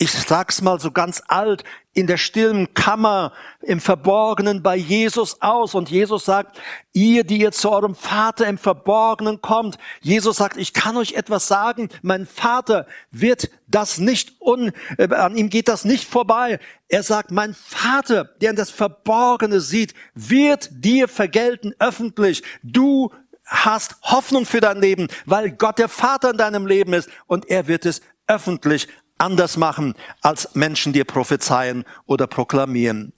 ich 0.00 0.12
sag's 0.12 0.62
mal 0.62 0.78
so 0.78 0.92
ganz 0.92 1.22
alt, 1.26 1.64
in 1.92 2.06
der 2.06 2.18
stillen 2.18 2.72
Kammer, 2.74 3.32
im 3.62 3.80
Verborgenen 3.80 4.62
bei 4.62 4.76
Jesus 4.76 5.42
aus. 5.42 5.74
Und 5.74 5.90
Jesus 5.90 6.24
sagt, 6.24 6.60
ihr, 6.92 7.24
die 7.24 7.38
ihr 7.38 7.50
zu 7.50 7.68
eurem 7.72 7.96
Vater 7.96 8.46
im 8.46 8.58
Verborgenen 8.58 9.40
kommt, 9.40 9.76
Jesus 10.00 10.36
sagt, 10.36 10.56
ich 10.56 10.72
kann 10.72 10.96
euch 10.96 11.14
etwas 11.14 11.48
sagen, 11.48 11.88
mein 12.02 12.26
Vater 12.26 12.86
wird 13.10 13.50
das 13.66 13.98
nicht 13.98 14.40
un, 14.40 14.70
äh, 14.98 15.12
an 15.12 15.36
ihm 15.36 15.50
geht 15.50 15.66
das 15.66 15.84
nicht 15.84 16.04
vorbei. 16.08 16.60
Er 16.86 17.02
sagt, 17.02 17.32
mein 17.32 17.54
Vater, 17.54 18.26
der 18.40 18.50
in 18.50 18.56
das 18.56 18.70
Verborgene 18.70 19.60
sieht, 19.60 19.94
wird 20.14 20.68
dir 20.70 21.08
vergelten 21.08 21.74
öffentlich. 21.80 22.44
Du 22.62 23.10
hast 23.48 23.96
Hoffnung 24.02 24.46
für 24.46 24.60
dein 24.60 24.80
Leben, 24.80 25.08
weil 25.26 25.50
Gott 25.50 25.78
der 25.78 25.88
Vater 25.88 26.30
in 26.30 26.36
deinem 26.36 26.66
Leben 26.66 26.92
ist 26.92 27.08
und 27.26 27.48
er 27.48 27.66
wird 27.66 27.86
es 27.86 28.02
öffentlich 28.26 28.88
anders 29.16 29.56
machen, 29.56 29.94
als 30.20 30.54
Menschen 30.54 30.92
dir 30.92 31.04
prophezeien 31.04 31.84
oder 32.06 32.26
proklamieren. 32.26 33.12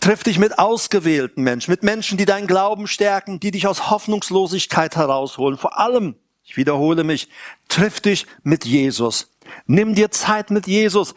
Triff 0.00 0.24
dich 0.24 0.38
mit 0.38 0.58
ausgewählten 0.58 1.42
Menschen, 1.42 1.70
mit 1.70 1.82
Menschen, 1.82 2.16
die 2.16 2.24
deinen 2.24 2.46
Glauben 2.46 2.86
stärken, 2.86 3.38
die 3.38 3.50
dich 3.50 3.66
aus 3.66 3.90
Hoffnungslosigkeit 3.90 4.96
herausholen. 4.96 5.58
Vor 5.58 5.78
allem, 5.78 6.16
ich 6.42 6.56
wiederhole 6.56 7.04
mich, 7.04 7.28
triff 7.68 8.00
dich 8.00 8.26
mit 8.42 8.64
Jesus. 8.64 9.30
Nimm 9.66 9.94
dir 9.94 10.10
Zeit 10.10 10.50
mit 10.50 10.66
Jesus. 10.66 11.14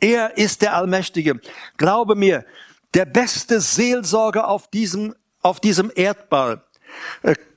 Er 0.00 0.36
ist 0.36 0.60
der 0.60 0.76
Allmächtige. 0.76 1.40
Glaube 1.78 2.14
mir, 2.14 2.44
der 2.92 3.06
beste 3.06 3.60
Seelsorger 3.60 4.48
auf 4.48 4.68
diesem, 4.68 5.14
auf 5.40 5.58
diesem 5.58 5.90
Erdball 5.94 6.62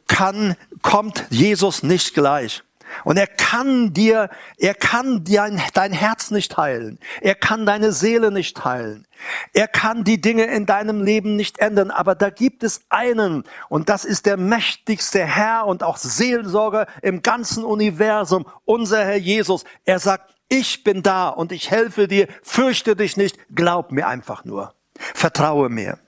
kann, 0.08 0.56
kommt 0.82 1.26
Jesus 1.30 1.84
nicht 1.84 2.14
gleich. 2.14 2.64
Und 3.04 3.18
er 3.18 3.28
kann 3.28 3.94
dir, 3.94 4.30
er 4.58 4.74
kann 4.74 5.24
dein, 5.24 5.62
dein 5.74 5.92
Herz 5.92 6.32
nicht 6.32 6.58
heilen. 6.58 7.00
Er 7.22 7.36
kann 7.36 7.66
deine 7.66 7.92
Seele 7.92 8.32
nicht 8.32 8.66
heilen. 8.66 9.06
Er 9.54 9.68
kann 9.68 10.04
die 10.04 10.20
Dinge 10.20 10.46
in 10.46 10.66
deinem 10.66 11.04
Leben 11.04 11.36
nicht 11.36 11.60
ändern. 11.60 11.92
Aber 11.92 12.16
da 12.16 12.30
gibt 12.30 12.64
es 12.64 12.82
einen, 12.90 13.44
und 13.70 13.90
das 13.90 14.06
ist 14.06 14.26
der 14.26 14.38
mächtigste 14.38 15.24
Herr 15.24 15.68
und 15.68 15.84
auch 15.84 15.98
Seelsorger 15.98 16.88
im 17.02 17.22
ganzen 17.22 17.64
Universum, 17.64 18.46
unser 18.66 19.06
Herr 19.06 19.18
Jesus. 19.18 19.64
Er 19.86 20.00
sagt, 20.00 20.34
ich 20.50 20.84
bin 20.84 21.04
da 21.04 21.30
und 21.30 21.52
ich 21.52 21.70
helfe 21.70 22.08
dir, 22.08 22.28
fürchte 22.42 22.96
dich 22.96 23.18
nicht, 23.18 23.38
glaub 23.56 23.92
mir 23.92 24.08
einfach 24.08 24.46
nur. 24.46 24.74
Vertraue 25.14 25.70
mir. 25.70 26.00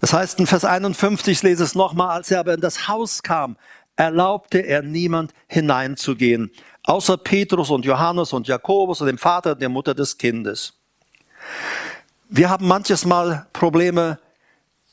Das 0.00 0.12
heißt 0.12 0.38
in 0.38 0.46
Vers 0.46 0.64
51, 0.64 1.38
ich 1.38 1.42
lese 1.42 1.64
es 1.64 1.74
nochmal, 1.74 2.10
als 2.10 2.30
er 2.30 2.40
aber 2.40 2.54
in 2.54 2.60
das 2.60 2.88
Haus 2.88 3.22
kam, 3.22 3.56
erlaubte 3.96 4.60
er 4.60 4.82
niemand 4.82 5.32
hineinzugehen, 5.48 6.52
außer 6.84 7.16
Petrus 7.16 7.70
und 7.70 7.84
Johannes 7.84 8.32
und 8.32 8.46
Jakobus 8.46 9.00
und 9.00 9.08
dem 9.08 9.18
Vater 9.18 9.52
und 9.52 9.60
der 9.60 9.68
Mutter 9.68 9.94
des 9.94 10.16
Kindes. 10.16 10.74
Wir 12.28 12.48
haben 12.48 12.68
manches 12.68 13.04
Mal 13.04 13.46
Probleme, 13.52 14.18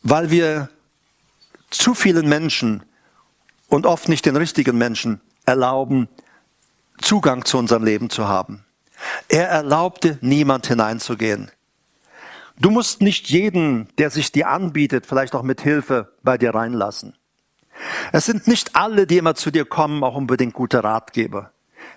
weil 0.02 0.32
wir 0.32 0.70
zu 1.70 1.94
vielen 1.94 2.28
Menschen 2.28 2.84
und 3.68 3.86
oft 3.86 4.10
nicht 4.10 4.26
den 4.26 4.36
richtigen 4.36 4.78
Menschen 4.78 5.22
erlauben, 5.46 6.08
Zugang 7.00 7.46
zu 7.46 7.58
unserem 7.58 7.84
Leben 7.84 8.10
zu 8.10 8.28
haben. 8.28 8.66
Er 9.28 9.50
erlaubte 9.50 10.18
niemand 10.22 10.68
hineinzugehen. 10.68 11.52
Du 12.58 12.70
musst 12.70 13.02
nicht 13.02 13.30
jeden, 13.30 13.90
der 13.98 14.10
sich 14.10 14.32
dir 14.32 14.50
anbietet, 14.50 15.06
vielleicht 15.06 15.36
auch 15.36 15.44
mit 15.44 15.62
Hilfe 15.62 16.14
bei 16.24 16.38
dir 16.38 16.56
reinlassen. 16.56 17.16
Es 18.14 18.26
sind 18.26 18.48
nicht 18.48 18.76
alle, 18.76 19.06
die 19.06 19.18
immer 19.18 19.36
zu 19.36 19.52
dir 19.52 19.66
kommen, 19.66 20.04
auch 20.04 20.16
unbedingt 20.16 20.54
gute 20.54 20.84
Ratgeber. 20.84 21.52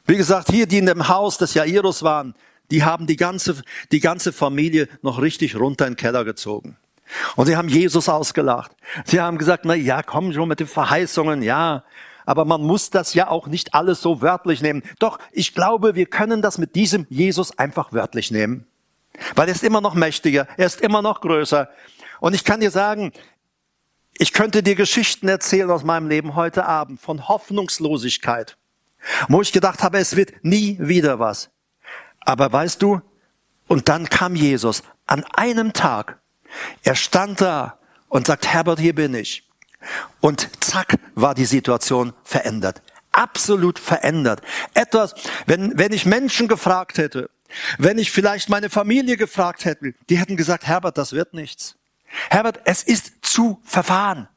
Wie 0.04 0.16
gesagt, 0.16 0.50
hier, 0.50 0.66
die 0.66 0.78
in 0.78 0.86
dem 0.86 1.08
Haus 1.08 1.38
des 1.38 1.54
Jairus 1.54 2.02
waren, 2.02 2.34
die 2.70 2.84
haben 2.84 3.06
die 3.06 3.16
ganze, 3.16 3.62
die 3.92 4.00
ganze 4.00 4.32
Familie 4.32 4.88
noch 5.02 5.22
richtig 5.22 5.56
runter 5.56 5.86
in 5.86 5.92
den 5.92 5.98
Keller 5.98 6.24
gezogen. 6.24 6.76
Und 7.36 7.46
sie 7.46 7.56
haben 7.56 7.68
Jesus 7.68 8.08
ausgelacht. 8.08 8.72
Sie 9.04 9.20
haben 9.20 9.38
gesagt, 9.38 9.64
na 9.64 9.74
ja, 9.74 10.02
komm 10.02 10.32
schon 10.32 10.48
mit 10.48 10.60
den 10.60 10.66
Verheißungen, 10.66 11.42
ja. 11.42 11.84
Aber 12.26 12.44
man 12.44 12.60
muss 12.60 12.90
das 12.90 13.14
ja 13.14 13.28
auch 13.28 13.46
nicht 13.46 13.72
alles 13.72 14.02
so 14.02 14.20
wörtlich 14.20 14.60
nehmen. 14.60 14.82
Doch, 14.98 15.18
ich 15.32 15.54
glaube, 15.54 15.94
wir 15.94 16.04
können 16.04 16.42
das 16.42 16.58
mit 16.58 16.74
diesem 16.74 17.06
Jesus 17.08 17.58
einfach 17.58 17.92
wörtlich 17.92 18.30
nehmen. 18.30 18.66
Weil 19.34 19.48
er 19.48 19.54
ist 19.54 19.64
immer 19.64 19.80
noch 19.80 19.94
mächtiger, 19.94 20.46
er 20.56 20.66
ist 20.66 20.80
immer 20.80 21.02
noch 21.02 21.20
größer. 21.20 21.68
Und 22.20 22.34
ich 22.34 22.44
kann 22.44 22.60
dir 22.60 22.70
sagen, 22.70 23.12
ich 24.14 24.32
könnte 24.32 24.62
dir 24.62 24.74
Geschichten 24.74 25.28
erzählen 25.28 25.70
aus 25.70 25.84
meinem 25.84 26.08
Leben 26.08 26.34
heute 26.34 26.66
Abend 26.66 27.00
von 27.00 27.28
Hoffnungslosigkeit, 27.28 28.56
wo 29.28 29.40
ich 29.42 29.52
gedacht 29.52 29.82
habe, 29.82 29.98
es 29.98 30.16
wird 30.16 30.44
nie 30.44 30.76
wieder 30.80 31.18
was. 31.18 31.50
Aber 32.20 32.52
weißt 32.52 32.82
du, 32.82 33.00
und 33.68 33.88
dann 33.88 34.08
kam 34.08 34.34
Jesus 34.34 34.82
an 35.06 35.24
einem 35.34 35.72
Tag. 35.72 36.18
Er 36.82 36.94
stand 36.94 37.40
da 37.40 37.78
und 38.08 38.26
sagt, 38.26 38.46
Herbert, 38.46 38.80
hier 38.80 38.94
bin 38.94 39.14
ich. 39.14 39.48
Und 40.20 40.48
zack, 40.64 40.98
war 41.14 41.34
die 41.34 41.44
Situation 41.44 42.12
verändert. 42.24 42.82
Absolut 43.12 43.78
verändert. 43.78 44.40
Etwas, 44.74 45.14
wenn, 45.46 45.78
wenn 45.78 45.92
ich 45.92 46.06
Menschen 46.06 46.48
gefragt 46.48 46.98
hätte, 46.98 47.30
wenn 47.78 47.98
ich 47.98 48.10
vielleicht 48.10 48.48
meine 48.48 48.70
Familie 48.70 49.16
gefragt 49.16 49.64
hätte, 49.64 49.94
die 50.08 50.18
hätten 50.18 50.36
gesagt, 50.36 50.66
Herbert, 50.66 50.98
das 50.98 51.12
wird 51.12 51.34
nichts. 51.34 51.76
Herbert, 52.30 52.60
es 52.64 52.82
ist 52.82 53.12
zu 53.22 53.60
verfahren. 53.64 54.28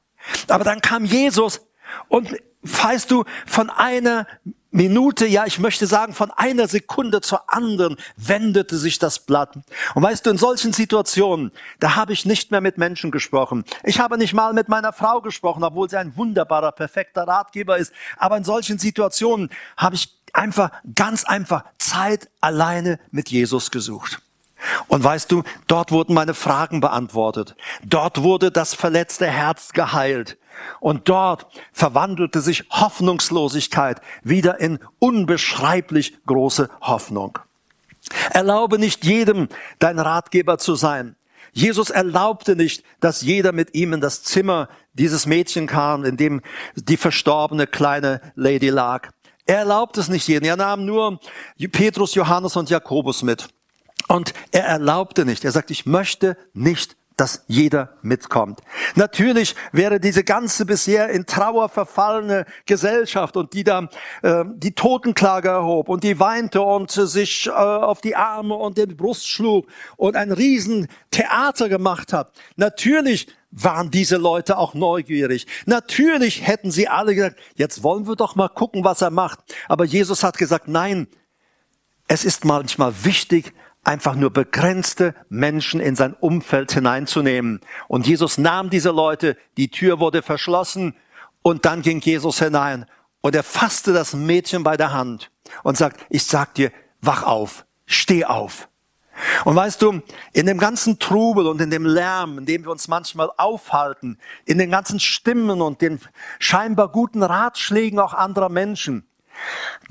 Aber 0.47 0.63
dann 0.63 0.81
kam 0.81 1.05
Jesus 1.05 1.61
Und 2.07 2.35
weißt 2.61 3.09
du, 3.09 3.23
von 3.45 3.69
einer 3.69 4.27
Minute, 4.73 5.27
ja, 5.27 5.45
ich 5.45 5.59
möchte 5.59 5.85
sagen, 5.85 6.13
von 6.13 6.31
einer 6.31 6.67
Sekunde 6.67 7.19
zur 7.19 7.51
anderen 7.51 7.97
wendete 8.15 8.77
sich 8.77 8.99
das 8.99 9.19
Blatt. 9.19 9.57
Und 9.95 10.03
weißt 10.03 10.25
du, 10.25 10.29
in 10.29 10.37
solchen 10.37 10.71
Situationen, 10.71 11.51
da 11.79 11.95
habe 11.97 12.13
ich 12.13 12.25
nicht 12.25 12.51
mehr 12.51 12.61
mit 12.61 12.77
Menschen 12.77 13.11
gesprochen. 13.11 13.65
Ich 13.83 13.99
habe 13.99 14.17
nicht 14.17 14.33
mal 14.33 14.53
mit 14.53 14.69
meiner 14.69 14.93
Frau 14.93 15.19
gesprochen, 15.19 15.63
obwohl 15.63 15.89
sie 15.89 15.97
ein 15.97 16.15
wunderbarer, 16.15 16.71
perfekter 16.71 17.23
Ratgeber 17.23 17.77
ist. 17.77 17.91
Aber 18.15 18.37
in 18.37 18.45
solchen 18.45 18.79
Situationen 18.79 19.49
habe 19.75 19.95
ich 19.95 20.20
einfach, 20.33 20.71
ganz 20.95 21.23
einfach 21.23 21.63
Zeit 21.77 22.29
alleine 22.41 22.99
mit 23.11 23.29
Jesus 23.29 23.71
gesucht. 23.71 24.21
Und 24.87 25.03
weißt 25.03 25.31
du, 25.31 25.43
dort 25.67 25.91
wurden 25.91 26.13
meine 26.13 26.33
Fragen 26.33 26.81
beantwortet. 26.81 27.55
Dort 27.83 28.21
wurde 28.21 28.51
das 28.51 28.73
verletzte 28.73 29.27
Herz 29.27 29.73
geheilt. 29.73 30.37
Und 30.79 31.09
dort 31.09 31.47
verwandelte 31.73 32.41
sich 32.41 32.65
Hoffnungslosigkeit 32.69 34.01
wieder 34.23 34.59
in 34.59 34.79
unbeschreiblich 34.99 36.17
große 36.25 36.69
Hoffnung. 36.81 37.39
Erlaube 38.31 38.77
nicht 38.77 39.05
jedem, 39.05 39.47
dein 39.79 39.99
Ratgeber 39.99 40.57
zu 40.57 40.75
sein. 40.75 41.15
Jesus 41.53 41.89
erlaubte 41.89 42.55
nicht, 42.55 42.83
dass 42.99 43.21
jeder 43.21 43.51
mit 43.51 43.73
ihm 43.75 43.93
in 43.93 44.01
das 44.01 44.23
Zimmer 44.23 44.69
dieses 44.93 45.25
Mädchen 45.25 45.67
kam, 45.67 46.05
in 46.05 46.17
dem 46.17 46.41
die 46.75 46.97
verstorbene 46.97 47.67
kleine 47.67 48.21
Lady 48.35 48.69
lag. 48.69 49.09
Er 49.45 49.59
erlaubt 49.59 49.97
es 49.97 50.07
nicht 50.07 50.27
jedem. 50.27 50.47
Er 50.47 50.57
nahm 50.57 50.85
nur 50.85 51.19
Petrus, 51.71 52.15
Johannes 52.15 52.55
und 52.55 52.69
Jakobus 52.69 53.23
mit. 53.23 53.47
Und 54.07 54.33
er 54.51 54.65
erlaubte 54.65 55.25
nicht. 55.25 55.45
Er 55.45 55.51
sagt, 55.51 55.71
ich 55.71 55.85
möchte 55.85 56.37
nicht 56.53 56.95
dass 57.21 57.43
jeder 57.47 57.97
mitkommt. 58.01 58.61
Natürlich 58.95 59.55
wäre 59.71 59.99
diese 59.99 60.23
ganze 60.23 60.65
bisher 60.65 61.09
in 61.09 61.27
Trauer 61.27 61.69
verfallene 61.69 62.45
Gesellschaft 62.65 63.37
und 63.37 63.53
die 63.53 63.63
da 63.63 63.89
äh, 64.23 64.43
die 64.55 64.73
Totenklage 64.73 65.49
erhob 65.49 65.87
und 65.87 66.03
die 66.03 66.19
weinte 66.19 66.61
und 66.61 66.89
sich 66.89 67.45
äh, 67.45 67.51
auf 67.51 68.01
die 68.01 68.15
Arme 68.15 68.55
und 68.55 68.79
den 68.79 68.97
Brust 68.97 69.27
schlug 69.27 69.67
und 69.97 70.15
ein 70.15 70.31
Riesentheater 70.31 71.69
gemacht 71.69 72.11
hat. 72.11 72.31
Natürlich 72.55 73.27
waren 73.51 73.91
diese 73.91 74.17
Leute 74.17 74.57
auch 74.57 74.73
neugierig. 74.73 75.45
Natürlich 75.65 76.47
hätten 76.47 76.71
sie 76.71 76.87
alle 76.87 77.13
gesagt, 77.13 77.39
jetzt 77.55 77.83
wollen 77.83 78.07
wir 78.07 78.15
doch 78.15 78.35
mal 78.35 78.47
gucken, 78.47 78.83
was 78.83 79.01
er 79.01 79.11
macht. 79.11 79.39
Aber 79.67 79.85
Jesus 79.85 80.23
hat 80.23 80.37
gesagt, 80.37 80.67
nein, 80.67 81.07
es 82.07 82.25
ist 82.25 82.45
manchmal 82.45 83.03
wichtig, 83.03 83.53
einfach 83.83 84.15
nur 84.15 84.31
begrenzte 84.31 85.15
Menschen 85.29 85.79
in 85.79 85.95
sein 85.95 86.13
Umfeld 86.13 86.71
hineinzunehmen. 86.71 87.61
Und 87.87 88.07
Jesus 88.07 88.37
nahm 88.37 88.69
diese 88.69 88.91
Leute, 88.91 89.37
die 89.57 89.69
Tür 89.69 89.99
wurde 89.99 90.21
verschlossen 90.21 90.95
und 91.41 91.65
dann 91.65 91.81
ging 91.81 91.99
Jesus 91.99 92.39
hinein 92.39 92.85
und 93.21 93.35
er 93.35 93.43
fasste 93.43 93.93
das 93.93 94.13
Mädchen 94.13 94.63
bei 94.63 94.77
der 94.77 94.93
Hand 94.93 95.31
und 95.63 95.77
sagt, 95.77 96.05
ich 96.09 96.23
sag 96.23 96.53
dir, 96.55 96.71
wach 97.01 97.23
auf, 97.23 97.65
steh 97.85 98.25
auf. 98.25 98.67
Und 99.45 99.55
weißt 99.55 99.81
du, 99.81 100.01
in 100.33 100.45
dem 100.45 100.57
ganzen 100.57 100.99
Trubel 100.99 101.47
und 101.47 101.61
in 101.61 101.69
dem 101.69 101.85
Lärm, 101.85 102.39
in 102.39 102.45
dem 102.45 102.63
wir 102.63 102.71
uns 102.71 102.87
manchmal 102.87 103.31
aufhalten, 103.37 104.17
in 104.45 104.57
den 104.57 104.71
ganzen 104.71 104.99
Stimmen 104.99 105.61
und 105.61 105.81
den 105.81 105.99
scheinbar 106.39 106.89
guten 106.89 107.23
Ratschlägen 107.23 107.99
auch 107.99 108.13
anderer 108.13 108.49
Menschen, 108.49 109.07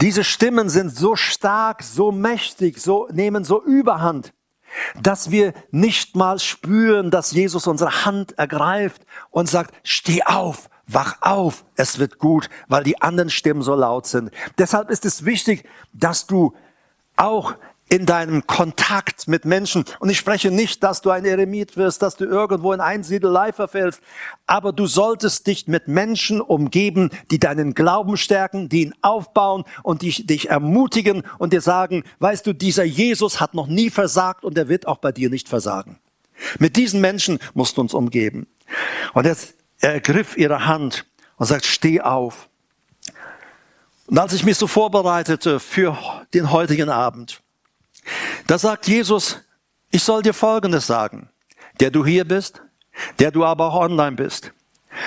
diese 0.00 0.24
Stimmen 0.24 0.68
sind 0.68 0.94
so 0.94 1.16
stark, 1.16 1.82
so 1.82 2.12
mächtig, 2.12 2.80
so, 2.80 3.08
nehmen 3.10 3.44
so 3.44 3.62
Überhand, 3.62 4.32
dass 5.00 5.30
wir 5.30 5.52
nicht 5.70 6.16
mal 6.16 6.38
spüren, 6.38 7.10
dass 7.10 7.32
Jesus 7.32 7.66
unsere 7.66 8.04
Hand 8.04 8.38
ergreift 8.38 9.02
und 9.30 9.48
sagt, 9.48 9.74
steh 9.82 10.22
auf, 10.22 10.70
wach 10.86 11.16
auf, 11.20 11.64
es 11.76 11.98
wird 11.98 12.18
gut, 12.18 12.48
weil 12.68 12.84
die 12.84 13.00
anderen 13.00 13.30
Stimmen 13.30 13.62
so 13.62 13.74
laut 13.74 14.06
sind. 14.06 14.30
Deshalb 14.58 14.90
ist 14.90 15.04
es 15.04 15.24
wichtig, 15.24 15.64
dass 15.92 16.26
du 16.26 16.54
auch 17.16 17.54
in 17.90 18.06
deinem 18.06 18.46
Kontakt 18.46 19.26
mit 19.26 19.44
Menschen. 19.44 19.84
Und 19.98 20.10
ich 20.10 20.18
spreche 20.18 20.52
nicht, 20.52 20.82
dass 20.84 21.02
du 21.02 21.10
ein 21.10 21.24
Eremit 21.24 21.76
wirst, 21.76 22.02
dass 22.02 22.16
du 22.16 22.24
irgendwo 22.24 22.72
in 22.72 22.80
Einsiedelei 22.80 23.52
verfällst, 23.52 24.00
aber 24.46 24.72
du 24.72 24.86
solltest 24.86 25.48
dich 25.48 25.66
mit 25.66 25.88
Menschen 25.88 26.40
umgeben, 26.40 27.10
die 27.32 27.40
deinen 27.40 27.74
Glauben 27.74 28.16
stärken, 28.16 28.68
die 28.68 28.82
ihn 28.82 28.94
aufbauen 29.02 29.64
und 29.82 30.02
die 30.02 30.24
dich 30.24 30.50
ermutigen 30.50 31.24
und 31.38 31.52
dir 31.52 31.60
sagen, 31.60 32.04
weißt 32.20 32.46
du, 32.46 32.52
dieser 32.52 32.84
Jesus 32.84 33.40
hat 33.40 33.54
noch 33.54 33.66
nie 33.66 33.90
versagt 33.90 34.44
und 34.44 34.56
er 34.56 34.68
wird 34.68 34.86
auch 34.86 34.98
bei 34.98 35.10
dir 35.10 35.28
nicht 35.28 35.48
versagen. 35.48 35.98
Mit 36.60 36.76
diesen 36.76 37.00
Menschen 37.00 37.40
musst 37.54 37.76
du 37.76 37.80
uns 37.80 37.92
umgeben. 37.92 38.46
Und 39.14 39.26
jetzt 39.26 39.54
ergriff 39.80 40.36
ihre 40.36 40.66
Hand 40.66 41.06
und 41.36 41.46
sagt, 41.46 41.66
steh 41.66 42.00
auf. 42.00 42.48
Und 44.06 44.16
als 44.16 44.32
ich 44.32 44.44
mich 44.44 44.56
so 44.56 44.68
vorbereitete 44.68 45.58
für 45.58 45.98
den 46.34 46.52
heutigen 46.52 46.88
Abend, 46.88 47.42
da 48.46 48.58
sagt 48.58 48.88
Jesus, 48.88 49.38
ich 49.90 50.02
soll 50.02 50.22
dir 50.22 50.34
Folgendes 50.34 50.86
sagen, 50.86 51.28
der 51.80 51.90
du 51.90 52.04
hier 52.04 52.24
bist, 52.24 52.62
der 53.18 53.30
du 53.30 53.44
aber 53.44 53.66
auch 53.66 53.80
online 53.80 54.16
bist. 54.16 54.52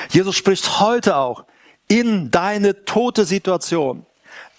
Jesus 0.10 0.36
spricht 0.36 0.80
heute 0.80 1.18
auch 1.18 1.46
in 1.88 2.32
deine 2.32 2.86
tote 2.86 3.26
Situation, 3.26 4.06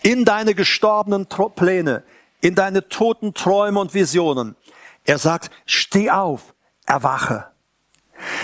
in 0.03 0.25
deine 0.25 0.55
gestorbenen 0.55 1.27
Pläne, 1.27 2.05
in 2.41 2.55
deine 2.55 2.89
toten 2.89 3.35
Träume 3.35 3.81
und 3.81 3.95
Visionen. 3.95 4.57
Er 5.05 5.19
sagt, 5.19 5.51
steh 5.67 6.11
auf, 6.11 6.55
erwache. 6.87 7.47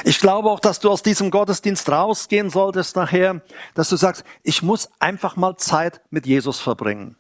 Ich 0.04 0.18
glaube 0.18 0.50
auch, 0.50 0.60
dass 0.60 0.80
du 0.80 0.90
aus 0.90 1.02
diesem 1.02 1.30
Gottesdienst 1.30 1.88
rausgehen 1.88 2.50
solltest 2.50 2.96
nachher, 2.96 3.40
dass 3.74 3.88
du 3.88 3.96
sagst, 3.96 4.24
ich 4.42 4.62
muss 4.62 4.90
einfach 4.98 5.36
mal 5.36 5.56
Zeit 5.56 6.00
mit 6.10 6.26
Jesus 6.26 6.60
verbringen. 6.60 7.16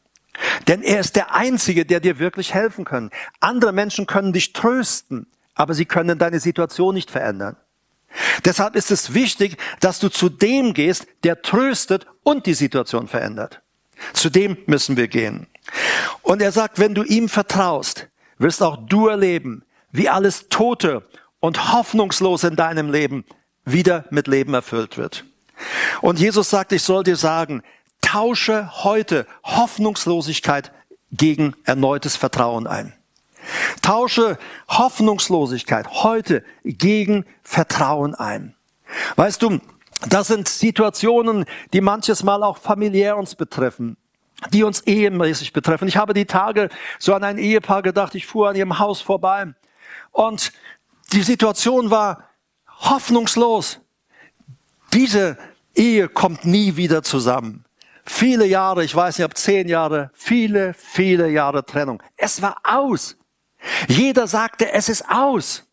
Denn 0.68 0.82
er 0.82 1.00
ist 1.00 1.16
der 1.16 1.34
Einzige, 1.34 1.84
der 1.84 2.00
dir 2.00 2.18
wirklich 2.18 2.54
helfen 2.54 2.84
kann. 2.84 3.10
Andere 3.40 3.72
Menschen 3.72 4.06
können 4.06 4.32
dich 4.32 4.52
trösten, 4.52 5.26
aber 5.54 5.74
sie 5.74 5.84
können 5.84 6.18
deine 6.18 6.40
Situation 6.40 6.94
nicht 6.94 7.10
verändern. 7.10 7.56
Deshalb 8.44 8.74
ist 8.74 8.90
es 8.90 9.14
wichtig, 9.14 9.56
dass 9.80 10.00
du 10.00 10.08
zu 10.08 10.28
dem 10.28 10.74
gehst, 10.74 11.06
der 11.22 11.42
tröstet 11.42 12.06
und 12.22 12.46
die 12.46 12.54
Situation 12.54 13.08
verändert. 13.08 13.62
Zu 14.14 14.30
dem 14.30 14.56
müssen 14.66 14.96
wir 14.96 15.08
gehen. 15.08 15.46
Und 16.22 16.42
er 16.42 16.52
sagt, 16.52 16.78
wenn 16.78 16.94
du 16.94 17.02
ihm 17.04 17.28
vertraust, 17.28 18.08
wirst 18.38 18.62
auch 18.62 18.78
du 18.88 19.08
erleben, 19.08 19.64
wie 19.92 20.08
alles 20.08 20.48
Tote 20.48 21.06
und 21.38 21.72
Hoffnungslose 21.72 22.48
in 22.48 22.56
deinem 22.56 22.90
Leben 22.90 23.24
wieder 23.64 24.04
mit 24.10 24.26
Leben 24.26 24.54
erfüllt 24.54 24.96
wird. 24.96 25.24
Und 26.00 26.18
Jesus 26.18 26.50
sagt, 26.50 26.72
ich 26.72 26.82
soll 26.82 27.04
dir 27.04 27.16
sagen, 27.16 27.62
tausche 28.00 28.84
heute 28.84 29.26
Hoffnungslosigkeit 29.44 30.72
gegen 31.12 31.54
erneutes 31.64 32.16
Vertrauen 32.16 32.66
ein. 32.66 32.92
Tausche 33.82 34.38
Hoffnungslosigkeit 34.68 35.88
heute 35.88 36.44
gegen 36.64 37.24
Vertrauen 37.42 38.14
ein. 38.14 38.54
Weißt 39.16 39.42
du, 39.42 39.60
das 40.08 40.28
sind 40.28 40.48
Situationen, 40.48 41.44
die 41.72 41.80
manches 41.80 42.22
Mal 42.22 42.42
auch 42.42 42.58
familiär 42.58 43.16
uns 43.16 43.34
betreffen, 43.34 43.96
die 44.52 44.62
uns 44.62 44.80
ehemäßig 44.80 45.52
betreffen. 45.52 45.88
Ich 45.88 45.96
habe 45.96 46.14
die 46.14 46.26
Tage 46.26 46.68
so 46.98 47.14
an 47.14 47.24
ein 47.24 47.38
Ehepaar 47.38 47.82
gedacht, 47.82 48.14
ich 48.14 48.26
fuhr 48.26 48.50
an 48.50 48.56
ihrem 48.56 48.78
Haus 48.78 49.00
vorbei 49.00 49.52
und 50.12 50.52
die 51.12 51.22
Situation 51.22 51.90
war 51.90 52.24
hoffnungslos. 52.66 53.80
Diese 54.92 55.36
Ehe 55.74 56.08
kommt 56.08 56.44
nie 56.44 56.76
wieder 56.76 57.02
zusammen. 57.02 57.64
Viele 58.12 58.44
Jahre, 58.44 58.84
ich 58.84 58.94
weiß 58.94 59.16
nicht, 59.16 59.24
ob 59.24 59.36
zehn 59.36 59.68
Jahre, 59.68 60.10
viele, 60.12 60.74
viele 60.74 61.30
Jahre 61.30 61.64
Trennung. 61.64 62.02
Es 62.16 62.42
war 62.42 62.56
aus. 62.64 63.16
Jeder 63.86 64.26
sagte, 64.26 64.72
es 64.72 64.88
ist 64.88 65.08
aus. 65.08 65.64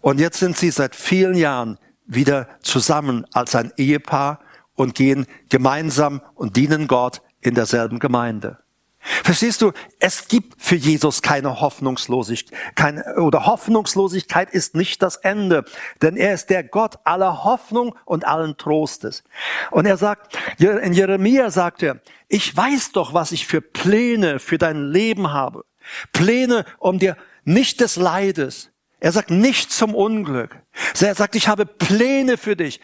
Und 0.00 0.18
jetzt 0.18 0.38
sind 0.38 0.56
sie 0.56 0.70
seit 0.70 0.96
vielen 0.96 1.34
Jahren 1.36 1.78
wieder 2.06 2.48
zusammen 2.62 3.26
als 3.32 3.54
ein 3.54 3.70
Ehepaar 3.76 4.40
und 4.74 4.94
gehen 4.94 5.26
gemeinsam 5.50 6.22
und 6.34 6.56
dienen 6.56 6.88
Gott 6.88 7.20
in 7.40 7.54
derselben 7.54 8.00
Gemeinde. 8.00 8.58
Verstehst 9.02 9.62
du? 9.62 9.72
Es 9.98 10.28
gibt 10.28 10.62
für 10.62 10.76
Jesus 10.76 11.22
keine 11.22 11.60
Hoffnungslosigkeit. 11.60 12.76
Keine, 12.76 13.16
oder 13.16 13.46
Hoffnungslosigkeit 13.46 14.50
ist 14.50 14.76
nicht 14.76 15.02
das 15.02 15.16
Ende. 15.16 15.64
Denn 16.00 16.16
er 16.16 16.34
ist 16.34 16.50
der 16.50 16.62
Gott 16.62 16.98
aller 17.04 17.42
Hoffnung 17.42 17.96
und 18.04 18.26
allen 18.26 18.56
Trostes. 18.56 19.24
Und 19.72 19.86
er 19.86 19.96
sagt, 19.96 20.38
in 20.58 20.92
Jeremia 20.92 21.50
sagt 21.50 21.82
er, 21.82 22.00
ich 22.28 22.56
weiß 22.56 22.92
doch, 22.92 23.12
was 23.12 23.32
ich 23.32 23.46
für 23.46 23.60
Pläne 23.60 24.38
für 24.38 24.58
dein 24.58 24.90
Leben 24.90 25.32
habe. 25.32 25.64
Pläne 26.12 26.64
um 26.78 27.00
dir 27.00 27.16
nicht 27.44 27.80
des 27.80 27.96
Leides. 27.96 28.70
Er 29.00 29.10
sagt 29.10 29.30
nicht 29.30 29.72
zum 29.72 29.96
Unglück. 29.96 30.56
Er 31.00 31.16
sagt, 31.16 31.34
ich 31.34 31.48
habe 31.48 31.66
Pläne 31.66 32.36
für 32.36 32.54
dich 32.54 32.80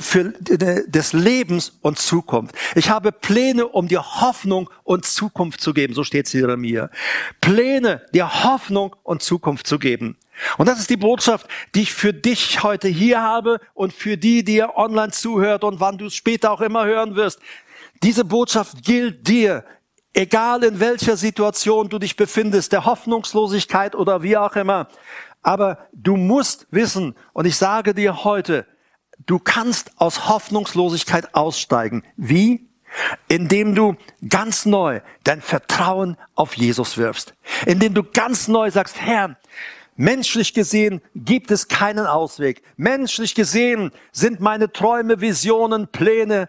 für 0.00 0.32
des 0.40 1.12
Lebens 1.12 1.78
und 1.80 1.98
Zukunft. 1.98 2.54
Ich 2.74 2.90
habe 2.90 3.12
Pläne, 3.12 3.68
um 3.68 3.86
dir 3.86 4.20
Hoffnung 4.20 4.68
und 4.82 5.04
Zukunft 5.06 5.60
zu 5.60 5.72
geben. 5.72 5.94
So 5.94 6.02
steht 6.02 6.26
es 6.26 6.32
hier 6.32 6.56
mir. 6.56 6.90
Pläne, 7.40 8.02
dir 8.12 8.44
Hoffnung 8.44 8.96
und 9.04 9.22
Zukunft 9.22 9.66
zu 9.66 9.78
geben. 9.78 10.16
Und 10.58 10.66
das 10.66 10.80
ist 10.80 10.90
die 10.90 10.96
Botschaft, 10.96 11.46
die 11.74 11.82
ich 11.82 11.92
für 11.92 12.12
dich 12.12 12.62
heute 12.62 12.88
hier 12.88 13.22
habe 13.22 13.60
und 13.74 13.92
für 13.92 14.16
die, 14.16 14.42
die 14.42 14.56
ihr 14.56 14.76
online 14.76 15.12
zuhört 15.12 15.62
und 15.62 15.80
wann 15.80 15.98
du 15.98 16.06
es 16.06 16.14
später 16.14 16.50
auch 16.50 16.62
immer 16.62 16.84
hören 16.86 17.14
wirst. 17.14 17.40
Diese 18.02 18.24
Botschaft 18.24 18.82
gilt 18.82 19.28
dir, 19.28 19.64
egal 20.14 20.64
in 20.64 20.80
welcher 20.80 21.16
Situation 21.16 21.88
du 21.88 21.98
dich 21.98 22.16
befindest, 22.16 22.72
der 22.72 22.86
Hoffnungslosigkeit 22.86 23.94
oder 23.94 24.22
wie 24.22 24.36
auch 24.36 24.56
immer. 24.56 24.88
Aber 25.42 25.86
du 25.92 26.16
musst 26.16 26.66
wissen, 26.70 27.14
und 27.32 27.46
ich 27.46 27.56
sage 27.56 27.94
dir 27.94 28.24
heute, 28.24 28.66
du 29.30 29.38
kannst 29.38 29.92
aus 29.96 30.28
Hoffnungslosigkeit 30.28 31.34
aussteigen. 31.34 32.02
Wie? 32.16 32.66
Indem 33.28 33.76
du 33.76 33.96
ganz 34.28 34.66
neu 34.66 35.00
dein 35.22 35.40
Vertrauen 35.40 36.16
auf 36.34 36.54
Jesus 36.56 36.98
wirfst. 36.98 37.34
Indem 37.64 37.94
du 37.94 38.02
ganz 38.02 38.48
neu 38.48 38.70
sagst, 38.70 39.00
Herr, 39.00 39.36
Menschlich 39.96 40.54
gesehen 40.54 41.02
gibt 41.14 41.50
es 41.50 41.68
keinen 41.68 42.06
Ausweg. 42.06 42.62
Menschlich 42.78 43.34
gesehen 43.34 43.90
sind 44.12 44.40
meine 44.40 44.72
Träume, 44.72 45.20
Visionen, 45.20 45.88
Pläne 45.88 46.48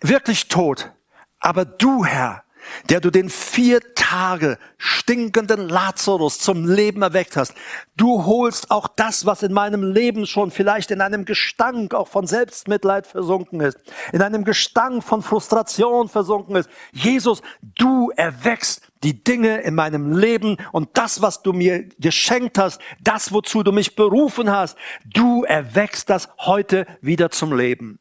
wirklich 0.00 0.46
tot. 0.46 0.92
Aber 1.40 1.64
du, 1.64 2.04
Herr, 2.04 2.44
der 2.88 3.00
du 3.00 3.10
den 3.10 3.30
vier 3.30 3.80
Tage 3.94 4.58
stinkenden 4.76 5.68
Lazarus 5.68 6.38
zum 6.38 6.66
Leben 6.66 7.02
erweckt 7.02 7.36
hast. 7.36 7.54
Du 7.96 8.24
holst 8.24 8.70
auch 8.70 8.88
das, 8.88 9.26
was 9.26 9.42
in 9.42 9.52
meinem 9.52 9.82
Leben 9.82 10.26
schon 10.26 10.50
vielleicht 10.50 10.90
in 10.90 11.00
einem 11.00 11.24
Gestank 11.24 11.94
auch 11.94 12.08
von 12.08 12.26
Selbstmitleid 12.26 13.06
versunken 13.06 13.60
ist, 13.60 13.78
in 14.12 14.22
einem 14.22 14.44
Gestank 14.44 15.04
von 15.04 15.22
Frustration 15.22 16.08
versunken 16.08 16.56
ist. 16.56 16.70
Jesus, 16.92 17.42
du 17.60 18.10
erweckst 18.16 18.82
die 19.02 19.22
Dinge 19.22 19.60
in 19.60 19.74
meinem 19.74 20.16
Leben 20.16 20.56
und 20.72 20.90
das, 20.94 21.22
was 21.22 21.42
du 21.42 21.52
mir 21.52 21.84
geschenkt 21.98 22.58
hast, 22.58 22.80
das, 23.00 23.32
wozu 23.32 23.62
du 23.62 23.72
mich 23.72 23.94
berufen 23.94 24.50
hast, 24.50 24.76
du 25.04 25.44
erweckst 25.44 26.10
das 26.10 26.28
heute 26.38 26.86
wieder 27.00 27.30
zum 27.30 27.56
Leben. 27.56 27.98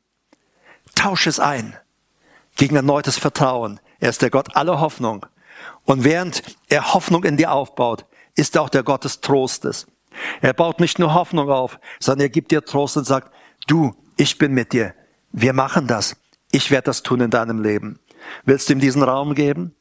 Tausch 0.95 1.27
es 1.27 1.39
ein 1.39 1.75
gegen 2.55 2.75
erneutes 2.75 3.17
Vertrauen 3.17 3.79
er 3.99 4.09
ist 4.09 4.21
der 4.21 4.29
Gott 4.29 4.55
aller 4.55 4.79
Hoffnung. 4.79 5.25
Und 5.85 6.03
während 6.03 6.43
er 6.69 6.93
Hoffnung 6.93 7.23
in 7.23 7.37
dir 7.37 7.51
aufbaut, 7.51 8.05
ist 8.35 8.55
er 8.55 8.61
auch 8.61 8.69
der 8.69 8.83
Gott 8.83 9.03
des 9.03 9.21
Trostes. 9.21 9.87
Er 10.41 10.53
baut 10.53 10.79
nicht 10.79 10.99
nur 10.99 11.13
Hoffnung 11.13 11.49
auf, 11.49 11.79
sondern 11.99 12.25
er 12.25 12.29
gibt 12.29 12.51
dir 12.51 12.63
Trost 12.63 12.97
und 12.97 13.05
sagt, 13.05 13.31
du, 13.67 13.95
ich 14.17 14.37
bin 14.37 14.53
mit 14.53 14.73
dir. 14.73 14.93
Wir 15.31 15.53
machen 15.53 15.87
das. 15.87 16.15
Ich 16.51 16.71
werde 16.71 16.85
das 16.85 17.03
tun 17.03 17.21
in 17.21 17.29
deinem 17.29 17.61
Leben. 17.61 17.99
Willst 18.45 18.69
du 18.69 18.73
ihm 18.73 18.79
diesen 18.79 19.03
Raum 19.03 19.35
geben? 19.35 19.75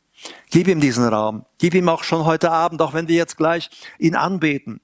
Gib 0.50 0.68
ihm 0.68 0.80
diesen 0.80 1.06
Raum. 1.06 1.44
Gib 1.58 1.74
ihm 1.74 1.88
auch 1.88 2.04
schon 2.04 2.24
heute 2.24 2.50
Abend, 2.50 2.80
auch 2.82 2.94
wenn 2.94 3.08
wir 3.08 3.16
jetzt 3.16 3.36
gleich 3.36 3.70
ihn 3.98 4.14
anbeten. 4.14 4.80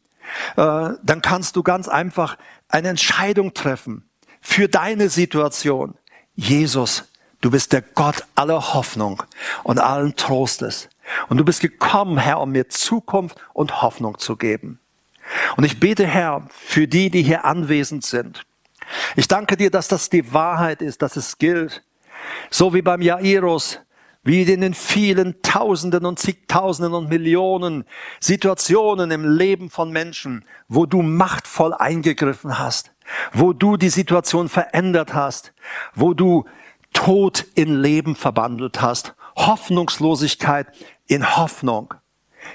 Äh, 0.56 0.90
dann 1.02 1.22
kannst 1.22 1.56
du 1.56 1.62
ganz 1.62 1.88
einfach 1.88 2.36
eine 2.68 2.88
Entscheidung 2.88 3.54
treffen 3.54 4.08
für 4.40 4.68
deine 4.68 5.08
Situation. 5.08 5.94
Jesus, 6.34 7.04
Du 7.42 7.50
bist 7.50 7.72
der 7.72 7.82
Gott 7.82 8.24
aller 8.36 8.72
Hoffnung 8.72 9.24
und 9.64 9.80
allen 9.80 10.14
Trostes. 10.14 10.88
Und 11.28 11.38
du 11.38 11.44
bist 11.44 11.60
gekommen, 11.60 12.16
Herr, 12.16 12.40
um 12.40 12.52
mir 12.52 12.68
Zukunft 12.68 13.36
und 13.52 13.82
Hoffnung 13.82 14.18
zu 14.18 14.36
geben. 14.36 14.78
Und 15.56 15.64
ich 15.64 15.80
bete, 15.80 16.06
Herr, 16.06 16.46
für 16.50 16.86
die, 16.86 17.10
die 17.10 17.22
hier 17.22 17.44
anwesend 17.44 18.04
sind. 18.04 18.46
Ich 19.16 19.26
danke 19.26 19.56
dir, 19.56 19.70
dass 19.70 19.88
das 19.88 20.08
die 20.08 20.32
Wahrheit 20.32 20.82
ist, 20.82 21.02
dass 21.02 21.16
es 21.16 21.36
gilt. 21.36 21.82
So 22.48 22.74
wie 22.74 22.82
beim 22.82 23.02
Jairus, 23.02 23.80
wie 24.22 24.42
in 24.42 24.60
den 24.60 24.74
vielen 24.74 25.42
Tausenden 25.42 26.06
und 26.06 26.20
zigtausenden 26.20 26.94
und 26.94 27.08
Millionen 27.08 27.84
Situationen 28.20 29.10
im 29.10 29.36
Leben 29.36 29.68
von 29.68 29.90
Menschen, 29.90 30.44
wo 30.68 30.86
du 30.86 31.02
machtvoll 31.02 31.74
eingegriffen 31.74 32.60
hast, 32.60 32.92
wo 33.32 33.52
du 33.52 33.76
die 33.76 33.88
Situation 33.88 34.48
verändert 34.48 35.12
hast, 35.12 35.52
wo 35.96 36.14
du 36.14 36.44
Tod 36.92 37.46
in 37.54 37.80
Leben 37.80 38.16
verwandelt 38.16 38.80
hast, 38.80 39.14
Hoffnungslosigkeit 39.36 40.68
in 41.06 41.36
Hoffnung. 41.36 41.94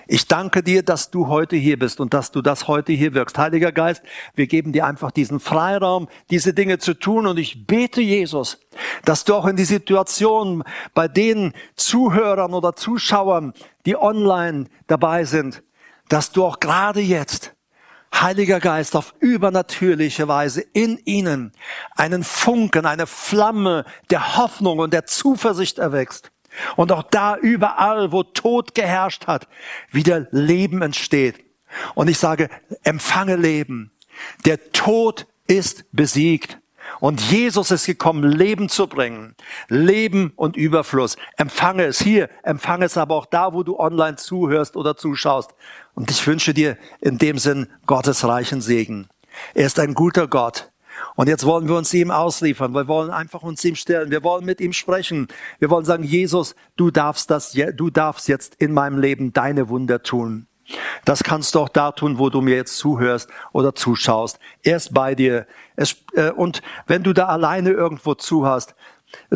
Ich 0.07 0.27
danke 0.27 0.63
dir, 0.63 0.83
dass 0.83 1.11
du 1.11 1.27
heute 1.27 1.55
hier 1.55 1.77
bist 1.79 1.99
und 1.99 2.13
dass 2.13 2.31
du 2.31 2.41
das 2.41 2.67
heute 2.67 2.93
hier 2.93 3.13
wirkst. 3.13 3.37
Heiliger 3.37 3.71
Geist, 3.71 4.03
wir 4.35 4.47
geben 4.47 4.71
dir 4.71 4.85
einfach 4.85 5.11
diesen 5.11 5.39
Freiraum, 5.39 6.07
diese 6.29 6.53
Dinge 6.53 6.77
zu 6.77 6.93
tun. 6.93 7.27
Und 7.27 7.37
ich 7.37 7.67
bete, 7.67 8.01
Jesus, 8.01 8.59
dass 9.05 9.23
du 9.23 9.35
auch 9.35 9.45
in 9.45 9.55
die 9.55 9.65
Situation 9.65 10.63
bei 10.93 11.07
den 11.07 11.53
Zuhörern 11.75 12.53
oder 12.53 12.75
Zuschauern, 12.75 13.53
die 13.85 13.95
online 13.95 14.65
dabei 14.87 15.25
sind, 15.25 15.63
dass 16.09 16.31
du 16.31 16.45
auch 16.45 16.59
gerade 16.59 17.01
jetzt 17.01 17.56
Heiliger 18.13 18.59
Geist 18.59 18.95
auf 18.95 19.13
übernatürliche 19.19 20.27
Weise 20.27 20.61
in 20.73 20.99
ihnen 21.05 21.51
einen 21.95 22.23
Funken, 22.23 22.85
eine 22.85 23.05
Flamme 23.07 23.85
der 24.09 24.37
Hoffnung 24.37 24.79
und 24.79 24.93
der 24.93 25.05
Zuversicht 25.05 25.77
erwächst. 25.77 26.31
Und 26.75 26.91
auch 26.91 27.03
da 27.03 27.37
überall, 27.37 28.11
wo 28.11 28.23
Tod 28.23 28.73
geherrscht 28.73 29.27
hat, 29.27 29.47
wieder 29.91 30.27
Leben 30.31 30.81
entsteht. 30.81 31.43
Und 31.93 32.09
ich 32.09 32.17
sage, 32.17 32.49
empfange 32.83 33.35
Leben. 33.35 33.91
Der 34.45 34.71
Tod 34.71 35.27
ist 35.47 35.85
besiegt. 35.91 36.57
Und 36.99 37.21
Jesus 37.21 37.71
ist 37.71 37.85
gekommen, 37.85 38.23
Leben 38.23 38.69
zu 38.69 38.87
bringen. 38.87 39.35
Leben 39.67 40.33
und 40.35 40.55
Überfluss. 40.57 41.15
Empfange 41.37 41.83
es 41.85 41.99
hier, 41.99 42.29
empfange 42.43 42.85
es 42.85 42.97
aber 42.97 43.15
auch 43.15 43.25
da, 43.25 43.53
wo 43.53 43.63
du 43.63 43.79
online 43.79 44.17
zuhörst 44.17 44.75
oder 44.75 44.97
zuschaust. 44.97 45.53
Und 45.93 46.11
ich 46.11 46.25
wünsche 46.25 46.53
dir 46.53 46.77
in 47.01 47.17
dem 47.17 47.37
Sinn 47.37 47.67
Gottes 47.85 48.25
reichen 48.25 48.61
Segen. 48.61 49.09
Er 49.53 49.67
ist 49.67 49.79
ein 49.79 49.93
guter 49.93 50.27
Gott. 50.27 50.71
Und 51.15 51.27
jetzt 51.27 51.45
wollen 51.45 51.67
wir 51.67 51.75
uns 51.75 51.93
ihm 51.93 52.09
ausliefern. 52.09 52.73
Wir 52.73 52.87
wollen 52.87 53.11
einfach 53.11 53.43
uns 53.43 53.63
ihm 53.63 53.75
stellen. 53.75 54.09
Wir 54.09 54.23
wollen 54.23 54.45
mit 54.45 54.59
ihm 54.61 54.73
sprechen. 54.73 55.27
Wir 55.59 55.69
wollen 55.69 55.85
sagen, 55.85 56.03
Jesus, 56.03 56.55
du 56.75 56.89
darfst 56.89 57.29
das, 57.29 57.51
du 57.51 57.89
darfst 57.89 58.27
jetzt 58.27 58.55
in 58.55 58.73
meinem 58.73 58.99
Leben 58.99 59.33
deine 59.33 59.69
Wunder 59.69 60.01
tun. 60.01 60.46
Das 61.05 61.23
kannst 61.23 61.55
du 61.55 61.59
auch 61.59 61.69
da 61.69 61.91
tun, 61.91 62.19
wo 62.19 62.29
du 62.29 62.41
mir 62.41 62.55
jetzt 62.55 62.77
zuhörst 62.77 63.29
oder 63.53 63.73
zuschaust. 63.73 64.39
Er 64.63 64.77
ist 64.77 64.93
bei 64.93 65.15
dir. 65.15 65.47
Äh, 66.13 66.31
und 66.31 66.61
wenn 66.85 67.03
du 67.03 67.13
da 67.13 67.27
alleine 67.27 67.71
irgendwo 67.71 68.15
zuhast, 68.15 68.75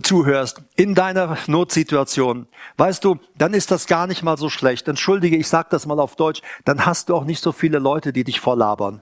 zuhörst 0.04 0.62
in 0.76 0.96
deiner 0.96 1.38
Notsituation, 1.48 2.48
weißt 2.78 3.04
du, 3.06 3.20
dann 3.38 3.54
ist 3.54 3.72
das 3.72 3.88
gar 3.88 4.08
nicht 4.08 4.24
mal 4.24 4.38
so 4.38 4.50
schlecht. 4.50 4.88
Entschuldige, 4.88 5.38
ich 5.38 5.48
sag 5.48 5.70
das 5.70 5.86
mal 5.86 6.00
auf 6.00 6.18
Deutsch, 6.18 6.42
dann 6.66 6.86
hast 6.86 7.10
du 7.10 7.16
auch 7.16 7.24
nicht 7.24 7.42
so 7.42 7.52
viele 7.54 7.80
Leute, 7.80 8.12
die 8.12 8.26
dich 8.26 8.40
vorlabern 8.40 9.02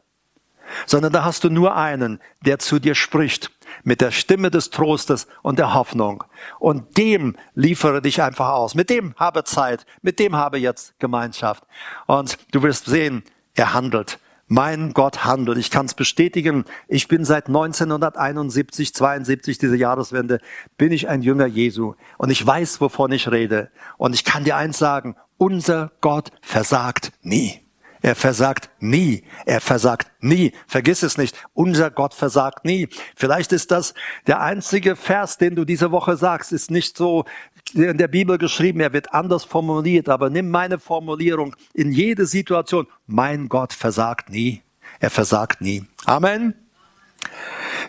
sondern 0.85 1.11
da 1.11 1.23
hast 1.25 1.43
du 1.43 1.49
nur 1.49 1.75
einen, 1.75 2.19
der 2.45 2.59
zu 2.59 2.79
dir 2.79 2.95
spricht 2.95 3.51
mit 3.83 4.01
der 4.01 4.11
Stimme 4.11 4.51
des 4.51 4.69
Trostes 4.69 5.27
und 5.41 5.59
der 5.59 5.73
Hoffnung. 5.73 6.23
Und 6.59 6.97
dem 6.97 7.35
liefere 7.53 8.01
dich 8.01 8.21
einfach 8.21 8.49
aus. 8.49 8.75
Mit 8.75 8.89
dem 8.89 9.13
habe 9.15 9.43
Zeit. 9.43 9.85
Mit 10.01 10.19
dem 10.19 10.35
habe 10.35 10.59
jetzt 10.59 10.99
Gemeinschaft. 10.99 11.63
Und 12.07 12.37
du 12.51 12.63
wirst 12.63 12.85
sehen, 12.85 13.23
er 13.55 13.73
handelt. 13.73 14.19
Mein 14.47 14.93
Gott 14.93 15.25
handelt. 15.25 15.59
Ich 15.59 15.69
kann 15.69 15.85
es 15.85 15.93
bestätigen. 15.93 16.65
Ich 16.87 17.07
bin 17.07 17.23
seit 17.23 17.47
1971, 17.47 18.95
72, 18.95 19.59
diese 19.59 19.77
Jahreswende, 19.77 20.39
bin 20.75 20.91
ich 20.91 21.07
ein 21.07 21.21
Jünger 21.21 21.45
Jesu. 21.45 21.93
Und 22.17 22.31
ich 22.31 22.45
weiß, 22.45 22.81
wovon 22.81 23.11
ich 23.11 23.29
rede. 23.29 23.69
Und 23.97 24.15
ich 24.15 24.25
kann 24.25 24.43
dir 24.43 24.57
eins 24.57 24.79
sagen. 24.79 25.15
Unser 25.37 25.91
Gott 26.01 26.31
versagt 26.41 27.11
nie. 27.21 27.61
Er 28.01 28.15
versagt 28.15 28.69
nie. 28.79 29.23
Er 29.45 29.59
versagt 29.59 30.09
nie. 30.21 30.53
Vergiss 30.67 31.03
es 31.03 31.17
nicht. 31.17 31.35
Unser 31.53 31.91
Gott 31.91 32.13
versagt 32.13 32.63
nie. 32.63 32.87
Vielleicht 33.15 33.51
ist 33.51 33.71
das 33.71 33.93
der 34.25 34.41
einzige 34.41 34.95
Vers, 34.95 35.37
den 35.37 35.55
du 35.55 35.65
diese 35.65 35.91
Woche 35.91 36.15
sagst, 36.15 36.51
ist 36.51 36.71
nicht 36.71 36.97
so 36.97 37.25
in 37.73 37.97
der 37.97 38.07
Bibel 38.07 38.37
geschrieben. 38.37 38.79
Er 38.79 38.93
wird 38.93 39.13
anders 39.13 39.43
formuliert. 39.43 40.07
Aber 40.07 40.29
nimm 40.29 40.49
meine 40.49 40.79
Formulierung 40.79 41.55
in 41.73 41.91
jede 41.91 42.25
Situation. 42.25 42.87
Mein 43.05 43.49
Gott 43.49 43.73
versagt 43.73 44.29
nie. 44.29 44.61
Er 44.99 45.09
versagt 45.09 45.61
nie. 45.61 45.85
Amen. 46.05 46.53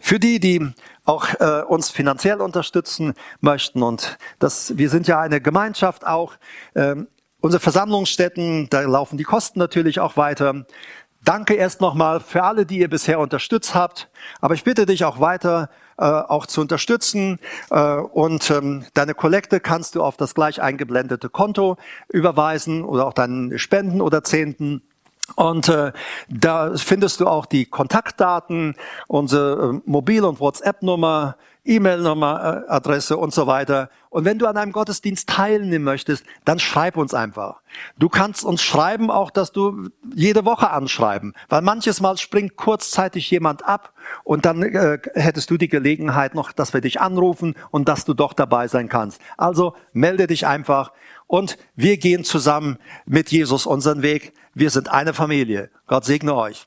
Für 0.00 0.18
die, 0.18 0.40
die 0.40 0.72
auch 1.04 1.28
äh, 1.40 1.62
uns 1.62 1.90
finanziell 1.90 2.40
unterstützen 2.40 3.14
möchten 3.40 3.82
und 3.82 4.18
das, 4.38 4.76
wir 4.76 4.90
sind 4.90 5.08
ja 5.08 5.20
eine 5.20 5.40
Gemeinschaft 5.40 6.06
auch. 6.06 6.34
Ähm, 6.74 7.08
Unsere 7.40 7.60
Versammlungsstätten, 7.60 8.68
da 8.68 8.82
laufen 8.82 9.16
die 9.16 9.24
Kosten 9.24 9.58
natürlich 9.58 9.98
auch 9.98 10.16
weiter. 10.16 10.66
Danke 11.24 11.54
erst 11.54 11.80
nochmal 11.80 12.20
für 12.20 12.42
alle, 12.42 12.66
die 12.66 12.78
ihr 12.78 12.88
bisher 12.88 13.18
unterstützt 13.18 13.74
habt. 13.74 14.10
Aber 14.40 14.54
ich 14.54 14.64
bitte 14.64 14.86
dich 14.86 15.04
auch 15.04 15.20
weiter, 15.20 15.70
äh, 15.98 16.04
auch 16.04 16.46
zu 16.46 16.60
unterstützen. 16.60 17.38
Äh, 17.70 17.94
und 17.96 18.50
ähm, 18.50 18.84
deine 18.94 19.14
Kollekte 19.14 19.60
kannst 19.60 19.94
du 19.94 20.02
auf 20.02 20.16
das 20.16 20.34
gleich 20.34 20.60
eingeblendete 20.60 21.28
Konto 21.28 21.76
überweisen 22.08 22.84
oder 22.84 23.06
auch 23.06 23.14
deinen 23.14 23.58
Spenden 23.58 24.00
oder 24.00 24.22
Zehnten. 24.22 24.82
Und 25.36 25.68
äh, 25.68 25.92
da 26.28 26.72
findest 26.76 27.20
du 27.20 27.26
auch 27.26 27.46
die 27.46 27.66
Kontaktdaten, 27.66 28.74
unsere 29.06 29.74
äh, 29.74 29.80
Mobil- 29.84 30.24
und 30.24 30.40
WhatsApp-Nummer, 30.40 31.36
E-Mail-Nummer, 31.64 32.64
äh, 32.68 32.70
Adresse 32.70 33.16
und 33.16 33.34
so 33.34 33.46
weiter. 33.46 33.90
Und 34.08 34.24
wenn 34.24 34.38
du 34.38 34.46
an 34.46 34.56
einem 34.56 34.72
Gottesdienst 34.72 35.28
teilnehmen 35.28 35.84
möchtest, 35.84 36.24
dann 36.44 36.58
schreib 36.58 36.96
uns 36.96 37.14
einfach. 37.14 37.60
Du 37.98 38.08
kannst 38.08 38.44
uns 38.44 38.62
schreiben, 38.62 39.10
auch 39.10 39.30
dass 39.30 39.52
du 39.52 39.88
jede 40.14 40.44
Woche 40.44 40.70
anschreiben, 40.70 41.34
weil 41.48 41.62
manches 41.62 42.00
Mal 42.00 42.16
springt 42.16 42.56
kurzzeitig 42.56 43.30
jemand 43.30 43.64
ab 43.64 43.92
und 44.24 44.46
dann 44.46 44.62
äh, 44.62 44.98
hättest 45.14 45.50
du 45.50 45.56
die 45.56 45.68
Gelegenheit 45.68 46.34
noch, 46.34 46.50
dass 46.52 46.74
wir 46.74 46.80
dich 46.80 47.00
anrufen 47.00 47.54
und 47.70 47.88
dass 47.88 48.04
du 48.04 48.14
doch 48.14 48.32
dabei 48.32 48.66
sein 48.66 48.88
kannst. 48.88 49.20
Also 49.36 49.76
melde 49.92 50.26
dich 50.26 50.46
einfach 50.46 50.92
und 51.28 51.56
wir 51.76 51.96
gehen 51.96 52.24
zusammen 52.24 52.78
mit 53.06 53.30
Jesus 53.30 53.64
unseren 53.64 54.02
Weg. 54.02 54.32
Wir 54.54 54.70
sind 54.70 54.88
eine 54.88 55.14
Familie. 55.14 55.70
Gott 55.86 56.04
segne 56.04 56.34
euch. 56.34 56.58